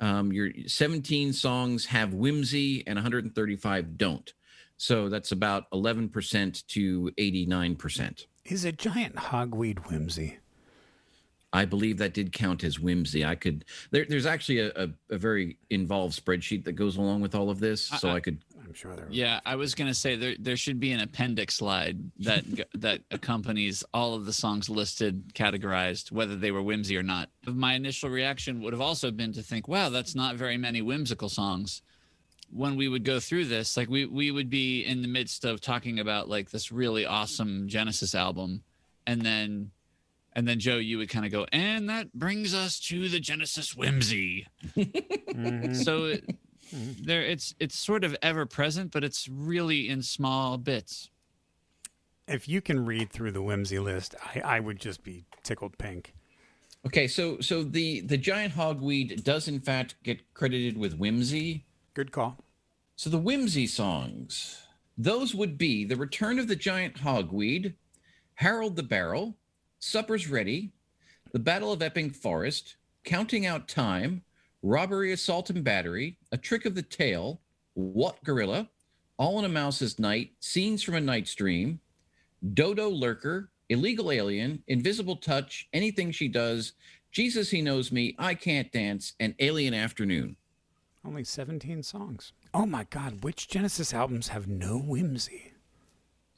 um, 0.00 0.32
your 0.32 0.50
17 0.66 1.32
songs 1.32 1.86
have 1.86 2.14
whimsy 2.14 2.86
and 2.86 2.96
135 2.96 3.98
don't. 3.98 4.32
So 4.78 5.08
that's 5.08 5.32
about 5.32 5.70
11% 5.72 6.66
to 6.68 7.10
89%. 7.18 8.26
Is 8.44 8.64
a 8.64 8.72
giant 8.72 9.16
hogweed 9.16 9.88
whimsy? 9.88 10.38
I 11.52 11.64
believe 11.64 11.96
that 11.98 12.12
did 12.12 12.32
count 12.32 12.62
as 12.64 12.78
whimsy. 12.78 13.24
I 13.24 13.34
could 13.34 13.64
there, 13.90 14.04
there's 14.06 14.26
actually 14.26 14.58
a, 14.60 14.72
a, 14.76 14.88
a 15.10 15.16
very 15.16 15.56
involved 15.70 16.22
spreadsheet 16.22 16.64
that 16.64 16.72
goes 16.72 16.96
along 16.98 17.22
with 17.22 17.34
all 17.34 17.48
of 17.48 17.60
this, 17.60 17.82
so 17.82 18.10
I- 18.10 18.16
I 18.16 18.20
could 18.20 18.42
I'm 18.66 18.74
sure 18.74 18.94
there. 18.96 19.06
Yeah, 19.10 19.40
I 19.46 19.54
was 19.56 19.74
gonna 19.74 19.94
say 19.94 20.16
there 20.16 20.34
there 20.38 20.56
should 20.56 20.80
be 20.80 20.92
an 20.92 21.00
appendix 21.00 21.54
slide 21.54 21.98
that 22.18 22.44
that 22.74 23.00
accompanies 23.10 23.84
all 23.94 24.14
of 24.14 24.26
the 24.26 24.32
songs 24.32 24.68
listed, 24.68 25.32
categorized, 25.34 26.10
whether 26.12 26.34
they 26.36 26.50
were 26.50 26.62
whimsy 26.62 26.96
or 26.96 27.02
not. 27.02 27.30
My 27.46 27.74
initial 27.74 28.10
reaction 28.10 28.60
would 28.62 28.72
have 28.72 28.80
also 28.82 29.10
been 29.10 29.32
to 29.34 29.42
think, 29.42 29.68
"Wow, 29.68 29.88
that's 29.90 30.14
not 30.14 30.36
very 30.36 30.56
many 30.56 30.82
whimsical 30.82 31.28
songs." 31.28 31.82
When 32.50 32.76
we 32.76 32.86
would 32.88 33.04
go 33.04 33.18
through 33.20 33.46
this, 33.46 33.76
like 33.76 33.88
we 33.88 34.04
we 34.06 34.30
would 34.30 34.50
be 34.50 34.82
in 34.84 35.02
the 35.02 35.08
midst 35.08 35.44
of 35.44 35.60
talking 35.60 35.98
about 36.00 36.28
like 36.28 36.50
this 36.50 36.70
really 36.72 37.04
awesome 37.06 37.68
Genesis 37.68 38.14
album, 38.14 38.62
and 39.06 39.22
then 39.22 39.70
and 40.32 40.46
then 40.46 40.60
Joe, 40.60 40.76
you 40.76 40.98
would 40.98 41.08
kind 41.08 41.24
of 41.24 41.32
go, 41.32 41.46
and 41.52 41.88
that 41.88 42.12
brings 42.12 42.54
us 42.54 42.78
to 42.88 43.08
the 43.08 43.18
Genesis 43.20 43.74
whimsy 43.76 44.46
Mhm. 44.76 45.74
so 45.84 46.04
it, 46.06 46.24
Mm-hmm. 46.74 47.04
there 47.04 47.22
it's 47.22 47.54
it's 47.60 47.76
sort 47.78 48.02
of 48.04 48.16
ever 48.22 48.44
present 48.46 48.90
but 48.90 49.04
it's 49.04 49.28
really 49.28 49.88
in 49.88 50.02
small 50.02 50.58
bits 50.58 51.10
If 52.28 52.48
you 52.48 52.60
can 52.60 52.84
read 52.84 53.10
through 53.10 53.32
the 53.32 53.42
whimsy 53.42 53.78
list, 53.78 54.16
I, 54.34 54.40
I 54.56 54.60
would 54.60 54.80
just 54.80 55.04
be 55.04 55.24
tickled 55.44 55.78
pink. 55.78 56.12
Okay, 56.84 57.06
so 57.08 57.38
so 57.40 57.62
the 57.62 58.00
the 58.00 58.16
giant 58.18 58.54
hogweed 58.54 59.22
does 59.22 59.46
in 59.48 59.60
fact 59.60 59.94
get 60.02 60.34
credited 60.34 60.76
with 60.76 60.94
whimsy. 60.98 61.64
Good 61.94 62.10
call. 62.12 62.38
So 62.96 63.10
the 63.10 63.18
whimsy 63.18 63.66
songs, 63.66 64.62
those 64.98 65.34
would 65.34 65.56
be 65.58 65.84
the 65.84 65.96
return 65.96 66.38
of 66.38 66.48
the 66.48 66.56
giant 66.56 66.96
hogweed, 66.96 67.74
Harold 68.34 68.76
the 68.76 68.82
Barrel, 68.82 69.36
Supper's 69.78 70.28
Ready, 70.28 70.72
the 71.32 71.38
Battle 71.38 71.72
of 71.72 71.82
Epping 71.82 72.10
Forest, 72.10 72.76
Counting 73.04 73.46
Out 73.46 73.68
Time, 73.68 74.22
Robbery, 74.62 75.12
Assault 75.12 75.50
and 75.50 75.62
Battery, 75.62 76.18
A 76.36 76.38
Trick 76.38 76.66
of 76.66 76.74
the 76.74 76.82
Tail, 76.82 77.40
Wot 77.74 78.22
Gorilla, 78.22 78.68
All 79.16 79.38
in 79.38 79.46
a 79.46 79.48
Mouse's 79.48 79.98
Night, 79.98 80.32
Scenes 80.38 80.82
from 80.82 80.94
a 80.94 81.00
Night's 81.00 81.34
Dream, 81.34 81.80
Dodo 82.52 82.90
Lurker, 82.90 83.48
Illegal 83.70 84.12
Alien, 84.12 84.62
Invisible 84.68 85.16
Touch, 85.16 85.66
Anything 85.72 86.10
She 86.10 86.28
Does, 86.28 86.74
Jesus 87.10 87.48
He 87.48 87.62
Knows 87.62 87.90
Me, 87.90 88.14
I 88.18 88.34
Can't 88.34 88.70
Dance, 88.70 89.14
and 89.18 89.34
Alien 89.38 89.72
Afternoon. 89.72 90.36
Only 91.06 91.24
17 91.24 91.82
songs. 91.82 92.34
Oh 92.52 92.66
my 92.66 92.84
God, 92.90 93.24
which 93.24 93.48
Genesis 93.48 93.94
albums 93.94 94.28
have 94.28 94.46
no 94.46 94.76
whimsy? 94.78 95.54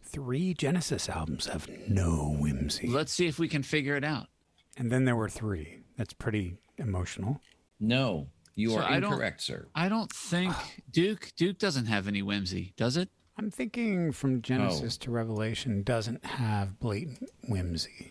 Three 0.04 0.54
Genesis 0.54 1.08
albums 1.08 1.46
have 1.46 1.68
no 1.88 2.36
whimsy. 2.38 2.86
let's 2.86 3.10
see 3.10 3.26
if 3.26 3.40
we 3.40 3.48
can 3.48 3.64
figure 3.64 3.96
it 3.96 4.04
out 4.04 4.28
And 4.76 4.92
then 4.92 5.06
there 5.06 5.16
were 5.16 5.28
three. 5.28 5.80
That's 5.96 6.12
pretty 6.12 6.58
emotional. 6.76 7.40
No, 7.80 8.28
you 8.58 8.70
So 8.70 8.78
are 8.78 8.82
I 8.82 8.96
incorrect, 8.96 9.40
sir. 9.40 9.68
i 9.74 9.88
don't 9.88 10.12
think 10.12 10.52
duke 10.90 11.32
duke 11.36 11.58
doesn't 11.58 11.86
have 11.86 12.08
any 12.08 12.22
whimsy 12.22 12.72
does 12.76 12.96
it 12.96 13.08
I'm 13.40 13.52
thinking 13.52 14.10
from 14.10 14.42
Genesis 14.42 14.98
oh. 15.00 15.04
to 15.04 15.10
Revelation 15.12 15.84
doesn't 15.84 16.24
have 16.24 16.80
blatant 16.80 17.30
whimsy. 17.48 18.10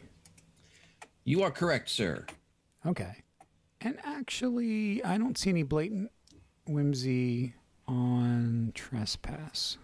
You 1.26 1.44
are 1.44 1.52
correct, 1.52 1.90
sir. 1.90 2.26
Okay. 2.86 3.14
And 3.82 3.98
actually, 4.06 5.04
I 5.04 5.18
don't 5.18 5.38
see 5.38 5.50
any 5.50 5.64
blatant 5.64 6.12
whimsy 6.66 7.56
on 7.90 8.72
Trespass. 8.74 9.78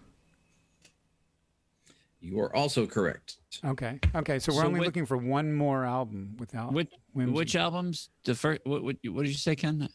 You 2.22 2.40
are 2.40 2.56
also 2.56 2.86
correct. 2.86 3.36
Okay. 3.62 4.00
Okay. 4.14 4.38
So 4.38 4.50
we're 4.54 4.62
So 4.62 4.66
only 4.66 4.80
what- 4.80 4.86
looking 4.86 5.04
for 5.04 5.18
one 5.18 5.52
more 5.52 5.84
album 5.84 6.36
without 6.38 6.72
which 6.72 6.90
whimsy. 7.12 7.32
which 7.34 7.54
albums 7.54 8.08
the 8.24 8.34
first 8.34 8.62
what, 8.64 8.82
what, 8.82 8.96
what 9.10 9.22
did 9.24 9.28
you 9.28 9.34
say 9.34 9.54
ken 9.54 9.90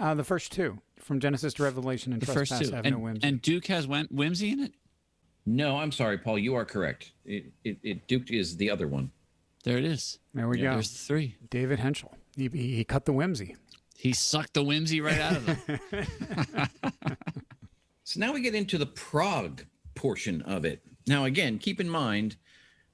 Uh, 0.00 0.14
the 0.14 0.24
first 0.24 0.50
two, 0.50 0.78
from 0.98 1.20
Genesis 1.20 1.52
to 1.54 1.62
Revelation 1.62 2.12
and 2.12 2.22
the 2.22 2.26
first 2.32 2.52
two 2.58 2.70
have 2.74 2.84
and, 2.86 2.96
no 2.96 2.98
whimsy. 3.02 3.28
and 3.28 3.42
duke 3.42 3.66
has 3.66 3.86
whim- 3.86 4.08
whimsy 4.10 4.50
in 4.50 4.60
it 4.60 4.72
No, 5.46 5.76
I'm 5.78 5.92
sorry, 5.92 6.16
Paul. 6.18 6.38
You 6.38 6.54
are 6.54 6.64
correct. 6.64 7.12
It, 7.24 7.52
it, 7.64 7.78
it 7.82 8.06
Duke 8.08 8.30
is 8.30 8.56
the 8.56 8.70
other 8.70 8.88
one. 8.88 9.10
there 9.64 9.76
it 9.78 9.84
is 9.84 10.18
there 10.34 10.48
we 10.48 10.58
go. 10.58 10.72
there's 10.72 10.90
the 10.90 10.98
three 10.98 11.36
David 11.50 11.78
Hentschel. 11.78 12.12
He, 12.36 12.48
he, 12.52 12.76
he 12.76 12.84
cut 12.84 13.04
the 13.04 13.12
whimsy. 13.12 13.56
he 13.96 14.12
sucked 14.12 14.54
the 14.54 14.62
whimsy 14.64 15.00
right 15.00 15.18
out 15.20 15.36
of 15.36 15.46
them 15.46 15.80
So 18.04 18.18
now 18.20 18.32
we 18.32 18.40
get 18.40 18.54
into 18.54 18.76
the 18.78 18.86
prog 18.86 19.64
portion 19.94 20.42
of 20.42 20.64
it. 20.64 20.82
Now, 21.06 21.24
again, 21.26 21.58
keep 21.58 21.78
in 21.80 21.88
mind, 21.88 22.36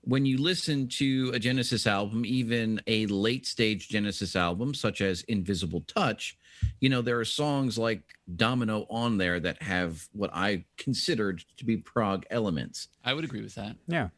when 0.02 0.26
you 0.26 0.36
listen 0.38 0.88
to 0.88 1.30
a 1.34 1.38
Genesis 1.38 1.86
album, 1.86 2.24
even 2.26 2.80
a 2.86 3.06
late 3.06 3.46
stage 3.46 3.88
Genesis 3.88 4.36
album, 4.36 4.74
such 4.74 5.00
as 5.00 5.22
Invisible 5.22 5.80
Touch, 5.82 6.36
you 6.80 6.88
know, 6.88 7.02
there 7.02 7.18
are 7.20 7.24
songs 7.24 7.78
like 7.78 8.02
Domino 8.36 8.86
on 8.90 9.18
there 9.18 9.40
that 9.40 9.62
have 9.62 10.08
what 10.12 10.30
I 10.32 10.64
considered 10.76 11.44
to 11.58 11.64
be 11.64 11.76
prog 11.76 12.24
elements. 12.30 12.88
I 13.04 13.14
would 13.14 13.24
agree 13.24 13.42
with 13.42 13.54
that. 13.56 13.76
Yeah. 13.88 14.08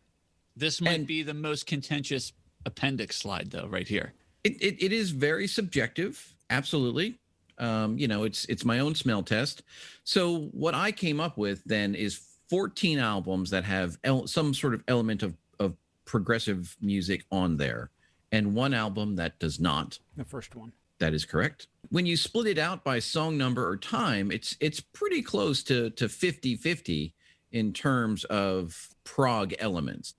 This 0.56 0.80
might 0.80 0.94
And- 1.00 1.06
be 1.06 1.22
the 1.22 1.34
most 1.34 1.66
contentious 1.66 2.32
appendix 2.66 3.16
slide, 3.16 3.50
though, 3.50 3.66
right 3.68 3.86
here. 3.88 4.14
It, 4.44 4.60
it, 4.62 4.82
it 4.82 4.92
is 4.92 5.10
very 5.10 5.46
subjective, 5.46 6.34
absolutely. 6.50 7.18
Um, 7.58 7.98
you 7.98 8.06
know, 8.06 8.22
it's 8.22 8.44
it's 8.44 8.64
my 8.64 8.78
own 8.78 8.94
smell 8.94 9.22
test. 9.24 9.62
So 10.04 10.42
what 10.52 10.74
I 10.74 10.92
came 10.92 11.18
up 11.20 11.36
with 11.36 11.62
then 11.64 11.94
is 11.96 12.20
14 12.50 12.98
albums 13.00 13.50
that 13.50 13.64
have 13.64 13.98
el- 14.04 14.28
some 14.28 14.54
sort 14.54 14.74
of 14.74 14.84
element 14.86 15.22
of 15.24 15.36
of 15.58 15.74
progressive 16.04 16.76
music 16.80 17.24
on 17.32 17.56
there, 17.56 17.90
and 18.30 18.54
one 18.54 18.74
album 18.74 19.16
that 19.16 19.38
does 19.40 19.58
not. 19.58 19.98
The 20.16 20.24
first 20.24 20.54
one. 20.54 20.72
That 20.98 21.14
is 21.14 21.24
correct. 21.24 21.68
When 21.90 22.06
you 22.06 22.16
split 22.16 22.46
it 22.46 22.58
out 22.58 22.84
by 22.84 22.98
song 22.98 23.38
number 23.38 23.66
or 23.68 23.76
time, 23.76 24.30
it's 24.30 24.56
it's 24.60 24.80
pretty 24.80 25.22
close 25.22 25.62
to 25.64 25.90
to 25.90 26.06
50-50 26.06 27.12
in 27.52 27.72
terms 27.72 28.24
of 28.24 28.88
prog 29.04 29.54
elements. 29.58 30.14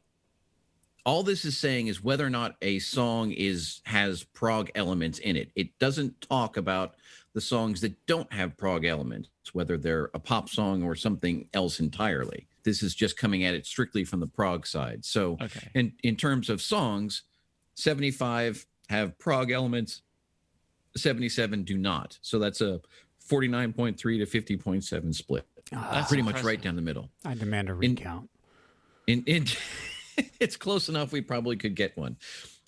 All 1.06 1.24
this 1.24 1.46
is 1.46 1.58
saying 1.58 1.88
is 1.88 2.04
whether 2.04 2.26
or 2.26 2.30
not 2.30 2.56
a 2.62 2.80
song 2.80 3.32
is 3.32 3.82
has 3.86 4.24
prog 4.24 4.70
elements 4.76 5.20
in 5.20 5.36
it. 5.36 5.52
It 5.56 5.78
doesn't 5.80 6.22
talk 6.22 6.58
about 6.58 6.96
the 7.34 7.42
songs 7.42 7.82
that 7.82 8.06
don't 8.08 8.32
have 8.34 8.58
prog 8.58 8.86
elements, 8.86 9.30
whether 9.54 9.78
they're 9.78 10.10
a 10.14 10.20
pop 10.20 10.50
song 10.50 10.82
or 10.84 10.96
something 10.96 11.48
else 11.54 11.80
entirely. 11.80 12.48
This 12.64 12.82
is 12.84 12.96
just 12.96 13.18
coming 13.18 13.44
at 13.44 13.54
it 13.54 13.66
strictly 13.66 14.04
from 14.04 14.20
the 14.20 14.28
prog 14.28 14.66
side. 14.66 15.06
So 15.06 15.38
Okay. 15.42 15.70
in 15.76 15.94
in 16.04 16.16
terms 16.16 16.50
of 16.50 16.62
songs 16.62 17.24
75 17.76 18.66
have 18.90 19.18
prog 19.20 19.52
elements 19.52 20.02
77 20.96 21.64
do 21.64 21.78
not. 21.78 22.18
So 22.22 22.40
that's 22.40 22.62
a 22.62 22.82
49.3 23.30 23.96
to 23.98 24.58
50.7 24.58 25.16
split. 25.16 25.46
Ah, 25.74 25.90
That's 25.94 26.08
pretty 26.08 26.24
much 26.24 26.42
right 26.44 26.60
down 26.62 26.76
the 26.76 26.82
middle. 26.82 27.10
I 27.24 27.36
demand 27.36 27.70
a 27.70 27.74
in- 27.74 27.92
recount. 27.96 28.30
in 29.08 29.24
in 29.26 29.46
it's 30.40 30.56
close 30.58 30.90
enough 30.90 31.12
we 31.12 31.22
probably 31.22 31.56
could 31.58 31.76
get 31.76 31.96
one. 31.98 32.18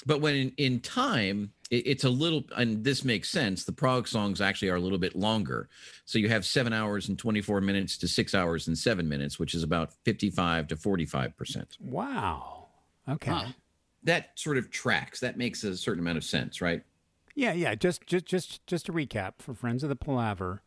But 0.05 0.19
when 0.21 0.35
in, 0.35 0.53
in 0.57 0.79
time 0.81 1.51
it, 1.71 1.87
it's 1.87 2.03
a 2.03 2.09
little 2.09 2.43
and 2.55 2.83
this 2.83 3.03
makes 3.03 3.29
sense 3.29 3.63
the 3.65 3.71
prog 3.71 4.07
songs 4.07 4.39
actually 4.39 4.69
are 4.69 4.75
a 4.75 4.79
little 4.79 4.97
bit 4.99 5.15
longer. 5.15 5.67
So 6.05 6.19
you 6.19 6.29
have 6.29 6.45
seven 6.45 6.73
hours 6.73 7.09
and 7.09 7.17
24 7.17 7.59
minutes 7.61 7.97
to 7.99 8.07
six 8.07 8.35
hours 8.35 8.67
and 8.67 8.77
seven 8.77 9.09
minutes 9.09 9.39
which 9.39 9.55
is 9.55 9.63
about 9.63 9.93
55 10.05 10.67
to 10.67 10.75
45 10.75 11.35
percent. 11.35 11.77
Wow. 11.81 12.67
Okay. 13.09 13.31
Huh. 13.31 13.45
that 14.03 14.29
sort 14.35 14.57
of 14.57 14.69
tracks. 14.69 15.19
That 15.21 15.37
makes 15.37 15.63
a 15.63 15.75
certain 15.75 16.01
amount 16.01 16.17
of 16.19 16.23
sense 16.23 16.61
right 16.61 16.83
Yeah, 17.35 17.53
yeah. 17.53 17.75
Just, 17.75 18.05
just, 18.07 18.25
just, 18.25 18.65
just 18.67 18.85
to 18.87 18.93
recap 18.93 19.33
for 19.39 19.53
friends 19.53 19.83
of 19.83 19.89
the 19.89 19.95
Palaver, 19.95 20.61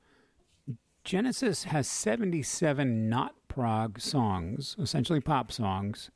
Genesis 1.05 1.65
has 1.65 1.87
seventy-seven 1.87 3.09
not 3.11 3.35
prog 3.49 4.01
songs, 4.01 4.75
essentially 4.79 5.21
pop 5.21 5.53
songs, 5.53 6.11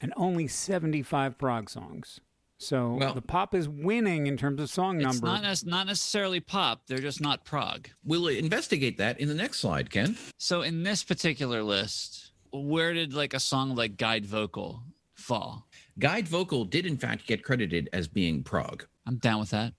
and 0.00 0.12
only 0.16 0.46
seventy-five 0.46 1.36
prog 1.38 1.68
songs. 1.68 2.20
So 2.60 2.94
Well- 2.94 3.14
the 3.14 3.22
pop 3.22 3.54
is 3.54 3.68
winning 3.68 4.26
in 4.26 4.36
terms 4.36 4.60
of 4.60 4.68
song 4.70 5.00
It's 5.00 5.04
number. 5.20 5.26
not, 5.26 5.44
as, 5.44 5.64
not 5.64 5.86
necessarily 5.86 6.40
pop. 6.40 6.86
They're 6.88 6.98
just 6.98 7.20
not 7.20 7.44
prog. 7.44 7.88
We'll 8.04 8.26
investigate 8.28 8.98
that 8.98 9.20
in 9.20 9.28
the 9.28 9.34
next 9.34 9.60
slide, 9.60 9.90
Ken. 9.90 10.16
So 10.38 10.62
in 10.62 10.82
this 10.82 11.04
particular 11.04 11.62
list, 11.62 12.32
where 12.52 12.92
did 12.94 13.14
like 13.14 13.32
a 13.32 13.38
song 13.40 13.76
like 13.76 13.96
Guide 13.96 14.26
Vocal 14.26 14.82
fall? 15.14 15.67
Guide 15.98 16.28
Vocal 16.28 16.64
did, 16.64 16.86
in 16.86 16.96
fact, 16.96 17.26
get 17.26 17.42
credited 17.42 17.88
as 17.92 18.08
being 18.08 18.42
prog. 18.42 18.86
I'm 19.06 19.16
down 19.16 19.40
with 19.40 19.50
that. 19.50 19.74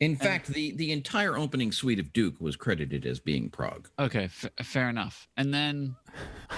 In 0.00 0.16
fact, 0.16 0.46
the, 0.46 0.72
the 0.72 0.92
entire 0.92 1.36
opening 1.36 1.72
suite 1.72 1.98
of 1.98 2.10
Duke 2.14 2.40
was 2.40 2.56
credited 2.56 3.04
as 3.04 3.20
being 3.20 3.50
prog. 3.50 3.90
Okay, 3.98 4.24
f- 4.24 4.46
fair 4.62 4.88
enough. 4.88 5.28
And 5.36 5.52
then 5.52 5.94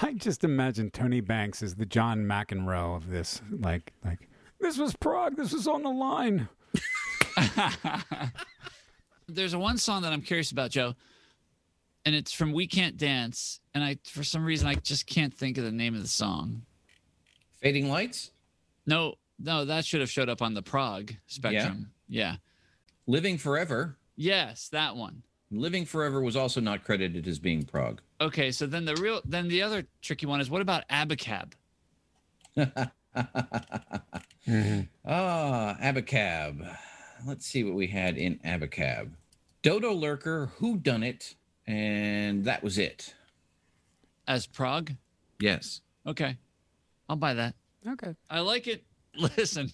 I 0.01 0.13
just 0.13 0.45
imagine 0.45 0.91
Tony 0.91 1.19
Banks 1.19 1.61
is 1.61 1.75
the 1.75 1.85
John 1.85 2.23
McEnroe 2.23 2.95
of 2.95 3.09
this. 3.09 3.41
Like, 3.51 3.91
like 4.05 4.29
this 4.61 4.77
was 4.77 4.95
prog. 4.95 5.35
This 5.35 5.51
was 5.51 5.67
on 5.67 5.83
the 5.83 5.89
line. 5.89 6.47
there's 9.27 9.53
a 9.53 9.59
one 9.59 9.77
song 9.77 10.03
that 10.03 10.13
I'm 10.13 10.21
curious 10.21 10.51
about, 10.51 10.71
Joe, 10.71 10.95
and 12.05 12.15
it's 12.15 12.31
from 12.31 12.53
We 12.53 12.65
Can't 12.65 12.95
Dance, 12.95 13.59
and 13.73 13.83
I 13.83 13.97
for 14.05 14.23
some 14.23 14.45
reason 14.45 14.69
I 14.69 14.75
just 14.75 15.05
can't 15.05 15.33
think 15.33 15.57
of 15.57 15.65
the 15.65 15.71
name 15.71 15.95
of 15.95 16.01
the 16.01 16.07
song. 16.07 16.61
Fading 17.61 17.89
Lights, 17.89 18.31
No, 18.85 19.15
no, 19.39 19.65
that 19.65 19.85
should 19.85 20.01
have 20.01 20.09
showed 20.09 20.29
up 20.29 20.41
on 20.41 20.53
the 20.53 20.61
prog 20.61 21.13
spectrum. 21.27 21.91
Yeah. 22.07 22.23
yeah. 22.23 22.35
Living 23.07 23.37
Forever. 23.37 23.97
Yes, 24.15 24.69
that 24.69 24.95
one. 24.95 25.23
Living 25.51 25.85
Forever 25.85 26.21
was 26.21 26.35
also 26.35 26.59
not 26.61 26.83
credited 26.83 27.27
as 27.27 27.39
being 27.39 27.63
prog. 27.63 28.01
Okay, 28.19 28.51
so 28.51 28.65
then 28.65 28.85
the 28.85 28.95
real 28.95 29.21
then 29.25 29.47
the 29.47 29.61
other 29.61 29.85
tricky 30.01 30.25
one 30.25 30.41
is 30.41 30.49
what 30.49 30.61
about 30.61 30.83
Abacab? 30.89 31.53
Ah, 35.05 35.77
Abacab. 35.81 36.77
Let's 37.25 37.45
see 37.45 37.63
what 37.63 37.75
we 37.75 37.87
had 37.87 38.17
in 38.17 38.39
Abacab. 38.39 39.11
Dodo 39.61 39.93
Lurker, 39.93 40.47
Who 40.57 40.77
Dunnit, 40.77 41.35
and 41.65 42.43
that 42.45 42.63
was 42.63 42.77
it. 42.77 43.13
As 44.27 44.45
prog? 44.45 44.91
Yes. 45.39 45.81
Okay. 46.05 46.37
I'll 47.07 47.15
buy 47.15 47.33
that. 47.35 47.55
Okay. 47.87 48.15
I 48.29 48.39
like 48.39 48.67
it. 48.67 48.83
Listen, 49.37 49.71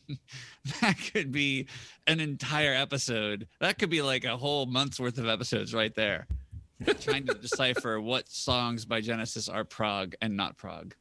that 0.81 0.97
could 1.13 1.31
be 1.31 1.67
an 2.07 2.19
entire 2.19 2.73
episode. 2.73 3.47
That 3.61 3.79
could 3.79 3.89
be 3.89 4.01
like 4.01 4.25
a 4.25 4.35
whole 4.35 4.65
month's 4.65 4.99
worth 4.99 5.17
of 5.17 5.27
episodes 5.29 5.73
right 5.73 5.95
there. 5.95 6.27
Trying 7.01 7.25
to 7.27 7.33
decipher 7.33 8.01
what 8.01 8.29
songs 8.29 8.85
by 8.85 9.01
Genesis 9.01 9.47
are 9.47 9.63
prog 9.63 10.15
and 10.21 10.35
not 10.35 10.57
prog. 10.57 10.93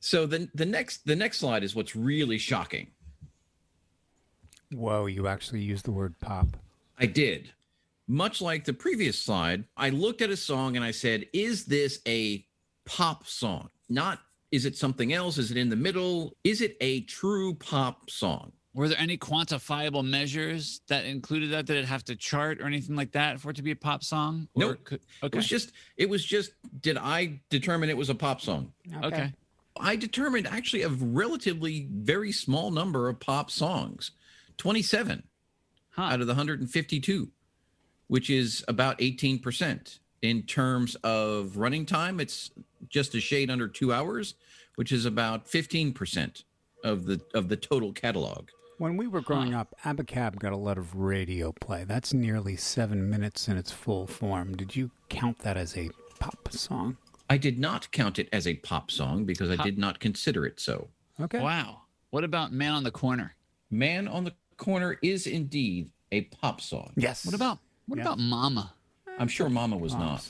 So 0.00 0.26
the 0.26 0.48
the 0.54 0.66
next 0.66 1.06
the 1.06 1.16
next 1.16 1.38
slide 1.38 1.64
is 1.64 1.74
what's 1.74 1.96
really 1.96 2.36
shocking. 2.38 2.88
Whoa, 4.70 5.06
you 5.06 5.26
actually 5.28 5.60
used 5.60 5.84
the 5.84 5.92
word 5.92 6.18
pop. 6.20 6.48
I 6.98 7.06
did. 7.06 7.52
Much 8.06 8.42
like 8.42 8.64
the 8.64 8.72
previous 8.74 9.18
slide, 9.18 9.64
I 9.76 9.90
looked 9.90 10.20
at 10.20 10.30
a 10.30 10.36
song 10.36 10.76
and 10.76 10.84
I 10.84 10.90
said, 10.90 11.26
is 11.32 11.64
this 11.64 12.00
a 12.06 12.44
pop 12.84 13.26
song? 13.26 13.70
Not 13.88 14.20
is 14.54 14.64
it 14.66 14.76
something 14.76 15.12
else? 15.12 15.36
Is 15.36 15.50
it 15.50 15.56
in 15.56 15.68
the 15.68 15.74
middle? 15.76 16.36
Is 16.44 16.60
it 16.60 16.76
a 16.80 17.00
true 17.02 17.54
pop 17.54 18.08
song? 18.08 18.52
Were 18.72 18.88
there 18.88 18.98
any 19.00 19.16
quantifiable 19.18 20.04
measures 20.04 20.80
that 20.88 21.04
included 21.04 21.50
that? 21.50 21.66
Did 21.66 21.76
it 21.78 21.84
have 21.86 22.04
to 22.04 22.14
chart 22.16 22.60
or 22.60 22.66
anything 22.66 22.94
like 22.94 23.10
that 23.12 23.40
for 23.40 23.50
it 23.50 23.56
to 23.56 23.62
be 23.62 23.72
a 23.72 23.76
pop 23.76 24.04
song? 24.04 24.46
No, 24.54 24.68
Nope. 24.68 24.84
could- 24.84 25.00
It 25.24 25.34
was 25.34 25.46
just 25.46 25.72
it 25.96 26.08
was 26.08 26.24
just 26.24 26.52
did 26.80 26.96
I 26.96 27.40
determine 27.50 27.88
it 27.90 27.96
was 27.96 28.10
a 28.10 28.14
pop 28.14 28.40
song? 28.40 28.72
okay. 29.02 29.32
I 29.80 29.96
determined 29.96 30.46
actually 30.46 30.82
a 30.82 30.88
relatively 30.88 31.88
very 31.90 32.30
small 32.30 32.70
number 32.70 33.08
of 33.08 33.18
pop 33.18 33.50
songs. 33.50 34.12
27 34.58 35.24
Huh. 35.90 36.02
out 36.02 36.20
of 36.20 36.28
the 36.28 36.32
152, 36.34 37.28
which 38.06 38.30
is 38.30 38.64
about 38.68 38.98
18%. 39.00 39.98
In 40.24 40.42
terms 40.44 40.94
of 41.04 41.58
running 41.58 41.84
time, 41.84 42.18
it's 42.18 42.50
just 42.88 43.14
a 43.14 43.20
shade 43.20 43.50
under 43.50 43.68
two 43.68 43.92
hours, 43.92 44.36
which 44.76 44.90
is 44.90 45.04
about 45.04 45.46
15% 45.46 46.44
of 46.82 47.04
the 47.04 47.20
of 47.34 47.50
the 47.50 47.58
total 47.58 47.92
catalog. 47.92 48.48
When 48.78 48.96
we 48.96 49.06
were 49.06 49.20
growing 49.20 49.52
up, 49.52 49.74
Abacab 49.84 50.38
got 50.38 50.54
a 50.54 50.56
lot 50.56 50.78
of 50.78 50.96
radio 50.96 51.52
play. 51.52 51.84
That's 51.84 52.14
nearly 52.14 52.56
seven 52.56 53.10
minutes 53.10 53.48
in 53.48 53.58
its 53.58 53.70
full 53.70 54.06
form. 54.06 54.56
Did 54.56 54.74
you 54.74 54.90
count 55.10 55.40
that 55.40 55.58
as 55.58 55.76
a 55.76 55.90
pop 56.18 56.48
song? 56.52 56.96
I 57.28 57.36
did 57.36 57.58
not 57.58 57.92
count 57.92 58.18
it 58.18 58.30
as 58.32 58.46
a 58.46 58.54
pop 58.54 58.90
song 58.90 59.26
because 59.26 59.50
I 59.50 59.62
did 59.62 59.76
not 59.76 60.00
consider 60.00 60.46
it 60.46 60.58
so. 60.58 60.88
Okay. 61.20 61.38
Wow. 61.40 61.82
What 62.08 62.24
about 62.24 62.50
Man 62.50 62.72
on 62.72 62.82
the 62.82 62.90
Corner? 62.90 63.34
Man 63.70 64.08
on 64.08 64.24
the 64.24 64.32
Corner 64.56 64.96
is 65.02 65.26
indeed 65.26 65.90
a 66.12 66.22
pop 66.22 66.62
song. 66.62 66.94
Yes. 66.96 67.26
What 67.26 67.34
about 67.34 67.58
what 67.86 67.98
Yeah. 67.98 68.04
about 68.04 68.18
Mama? 68.18 68.72
I'm 69.18 69.28
sure 69.28 69.48
Mama 69.48 69.76
was 69.76 69.94
not. 69.94 70.26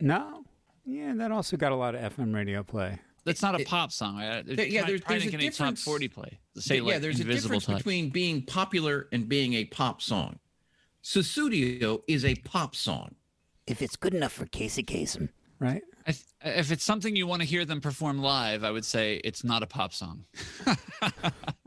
No. 0.00 0.44
Yeah, 0.84 1.12
that 1.16 1.30
also 1.32 1.56
got 1.56 1.72
a 1.72 1.76
lot 1.76 1.94
of 1.94 2.14
FM 2.14 2.34
radio 2.34 2.62
play. 2.62 2.98
That's 3.24 3.42
not 3.42 3.54
a 3.54 3.60
It- 3.60 3.66
pop 3.68 3.92
song, 3.92 4.16
right? 4.16 4.44
There- 4.46 4.66
yeah, 4.66 4.86
there's- 4.86 5.02
there's 5.06 5.22
a 5.26 5.30
get 5.30 5.34
any 5.34 5.50
top 5.50 5.52
difference- 5.58 5.82
forty 5.84 6.08
play. 6.08 6.38
Say 6.56 6.76
yeah, 6.76 6.82
like 6.82 7.00
there's 7.02 7.20
a 7.20 7.24
difference 7.24 7.66
Touch. 7.66 7.76
between 7.78 8.08
being 8.10 8.42
popular 8.42 9.06
and 9.12 9.28
being 9.28 9.52
a 9.54 9.64
pop 9.66 10.00
song. 10.00 10.38
Sussudio 11.02 12.02
is 12.06 12.24
a 12.24 12.34
pop 12.36 12.74
song. 12.74 13.14
If 13.66 13.82
it's 13.82 13.96
good 13.96 14.14
enough 14.14 14.32
for 14.32 14.46
Casey 14.46 14.82
Kasem. 14.82 15.28
Right? 15.58 15.82
I 16.06 16.12
th- 16.12 16.24
if 16.42 16.72
it's 16.72 16.84
something 16.84 17.16
you 17.16 17.26
want 17.26 17.42
to 17.42 17.46
hear 17.46 17.64
them 17.66 17.80
perform 17.82 18.18
live, 18.18 18.64
I 18.64 18.70
would 18.70 18.84
say 18.84 19.16
it's 19.24 19.44
not 19.44 19.62
a 19.62 19.66
pop 19.66 19.92
song. 19.92 20.24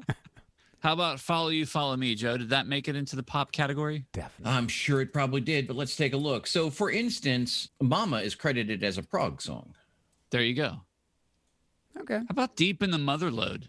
How 0.82 0.94
about 0.94 1.20
Follow 1.20 1.50
You, 1.50 1.68
Follow 1.68 1.96
Me, 1.96 2.16
Joe? 2.16 2.38
Did 2.38 2.50
that 2.50 2.66
make 2.66 2.88
it 2.88 2.96
into 2.96 3.16
the 3.16 3.22
pop 3.22 3.52
category? 3.52 4.06
Definitely. 4.14 4.52
I'm 4.52 4.68
sure 4.68 5.00
it 5.00 5.14
probably 5.14 5.42
did, 5.42 5.68
but 5.68 5.76
let's 5.76 5.96
take 5.96 6.14
a 6.14 6.18
look. 6.18 6.48
So, 6.48 6.72
for 6.72 6.90
instance, 6.90 7.70
Mama 7.80 8.18
is 8.22 8.34
credited 8.34 8.84
as 8.84 8.98
a 8.98 9.04
prog 9.04 9.44
song. 9.44 9.76
There 10.32 10.42
you 10.42 10.56
go. 10.56 10.82
Okay. 12.00 12.18
How 12.18 12.26
about 12.32 12.56
Deep 12.56 12.82
in 12.82 12.90
the 12.90 12.98
Motherlode? 12.98 13.68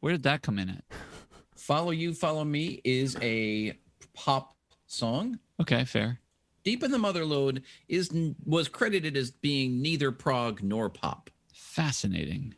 Where 0.00 0.12
did 0.12 0.22
that 0.24 0.42
come 0.42 0.58
in 0.58 0.68
at? 0.68 0.84
Follow 1.56 1.92
You, 1.92 2.12
Follow 2.12 2.44
Me 2.44 2.82
is 2.84 3.16
a 3.22 3.78
pop 4.12 4.54
song. 4.86 5.38
Okay, 5.58 5.86
fair. 5.86 6.20
Deep 6.62 6.82
in 6.82 6.90
the 6.90 6.98
Motherlode 6.98 7.62
is 7.88 8.10
was 8.44 8.68
credited 8.68 9.16
as 9.16 9.30
being 9.30 9.80
neither 9.80 10.12
prog 10.12 10.62
nor 10.62 10.90
pop. 10.90 11.30
Fascinating. 11.54 12.54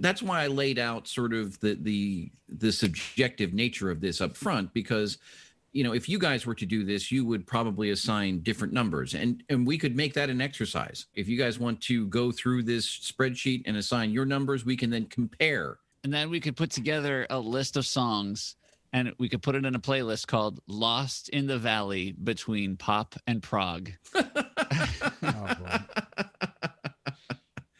That's 0.00 0.22
why 0.22 0.42
I 0.42 0.46
laid 0.48 0.78
out 0.78 1.08
sort 1.08 1.32
of 1.32 1.58
the 1.60 1.74
the 1.80 2.30
the 2.48 2.72
subjective 2.72 3.54
nature 3.54 3.90
of 3.90 4.00
this 4.00 4.20
up 4.20 4.36
front 4.36 4.72
because 4.74 5.18
you 5.72 5.82
know 5.84 5.92
if 5.94 6.08
you 6.08 6.18
guys 6.18 6.46
were 6.46 6.54
to 6.54 6.66
do 6.66 6.84
this 6.84 7.10
you 7.12 7.24
would 7.24 7.46
probably 7.46 7.90
assign 7.90 8.40
different 8.40 8.72
numbers 8.72 9.14
and 9.14 9.42
and 9.48 9.66
we 9.66 9.76
could 9.78 9.94
make 9.96 10.14
that 10.14 10.30
an 10.30 10.40
exercise 10.40 11.06
if 11.14 11.28
you 11.28 11.36
guys 11.38 11.58
want 11.58 11.80
to 11.82 12.06
go 12.08 12.32
through 12.32 12.62
this 12.62 12.86
spreadsheet 12.86 13.62
and 13.66 13.76
assign 13.76 14.10
your 14.10 14.24
numbers 14.24 14.64
we 14.64 14.76
can 14.76 14.90
then 14.90 15.04
compare 15.06 15.78
And 16.04 16.12
then 16.12 16.30
we 16.30 16.40
could 16.40 16.56
put 16.56 16.70
together 16.70 17.26
a 17.30 17.38
list 17.38 17.76
of 17.76 17.84
songs 17.86 18.56
and 18.94 19.12
we 19.18 19.28
could 19.28 19.42
put 19.42 19.54
it 19.54 19.66
in 19.66 19.74
a 19.74 19.78
playlist 19.80 20.26
called 20.26 20.60
Lost 20.66 21.28
in 21.28 21.46
the 21.46 21.58
Valley 21.58 22.12
between 22.12 22.76
pop 22.76 23.14
and 23.26 23.42
prog. 23.42 23.90
Oh, 25.22 25.54
boy. 25.54 25.78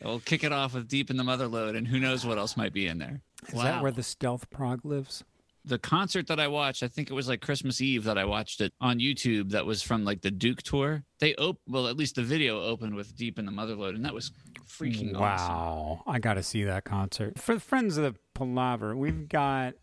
We'll 0.09 0.21
kick 0.21 0.44
it 0.44 0.53
off 0.53 0.75
with 0.75 0.88
Deep 0.88 1.11
in 1.11 1.16
the 1.16 1.25
Motherlode, 1.25 1.77
and 1.77 1.87
who 1.87 1.99
knows 2.01 2.25
what 2.25 2.38
else 2.38 2.57
might 2.57 2.73
be 2.73 2.87
in 2.87 2.99
there. 2.99 3.21
Is 3.49 3.62
that 3.62 3.83
where 3.83 3.92
the 3.92 4.03
stealth 4.03 4.49
prog 4.51 4.85
lives? 4.85 5.25
the 5.68 5.79
concert 5.79 6.27
that 6.29 6.40
I 6.40 6.49
watched, 6.49 6.83
I 6.83 6.88
think 6.88 7.11
it 7.11 7.14
was 7.14 7.29
like 7.29 7.40
Christmas 7.40 7.81
Eve 7.81 8.05
that 8.05 8.18
I 8.18 8.25
watched 8.25 8.61
it 8.61 8.73
on 8.81 8.99
YouTube. 8.99 9.51
That 9.51 9.66
was 9.66 9.83
from 9.83 10.05
like 10.05 10.23
the 10.23 10.31
Duke 10.31 10.62
tour. 10.62 11.05
They 11.21 11.35
op 11.35 11.59
well, 11.68 11.87
at 11.88 11.97
least 11.97 12.16
the 12.16 12.23
video 12.23 12.62
opened 12.62 12.94
with 12.94 13.14
Deep 13.16 13.38
in 13.38 13.44
the 13.44 13.53
Motherlode, 13.53 13.94
and 13.94 14.05
that 14.05 14.14
was 14.14 14.33
freaking 14.66 15.14
awesome. 15.14 15.55
Wow. 15.55 16.03
I 16.07 16.18
got 16.18 16.35
to 16.35 16.42
see 16.42 16.64
that 16.64 16.85
concert. 16.85 17.38
For 17.38 17.55
the 17.55 17.61
friends 17.61 17.97
of 17.97 18.05
the 18.05 18.18
Palaver, 18.35 18.97
we've 18.97 19.29
got 19.29 19.75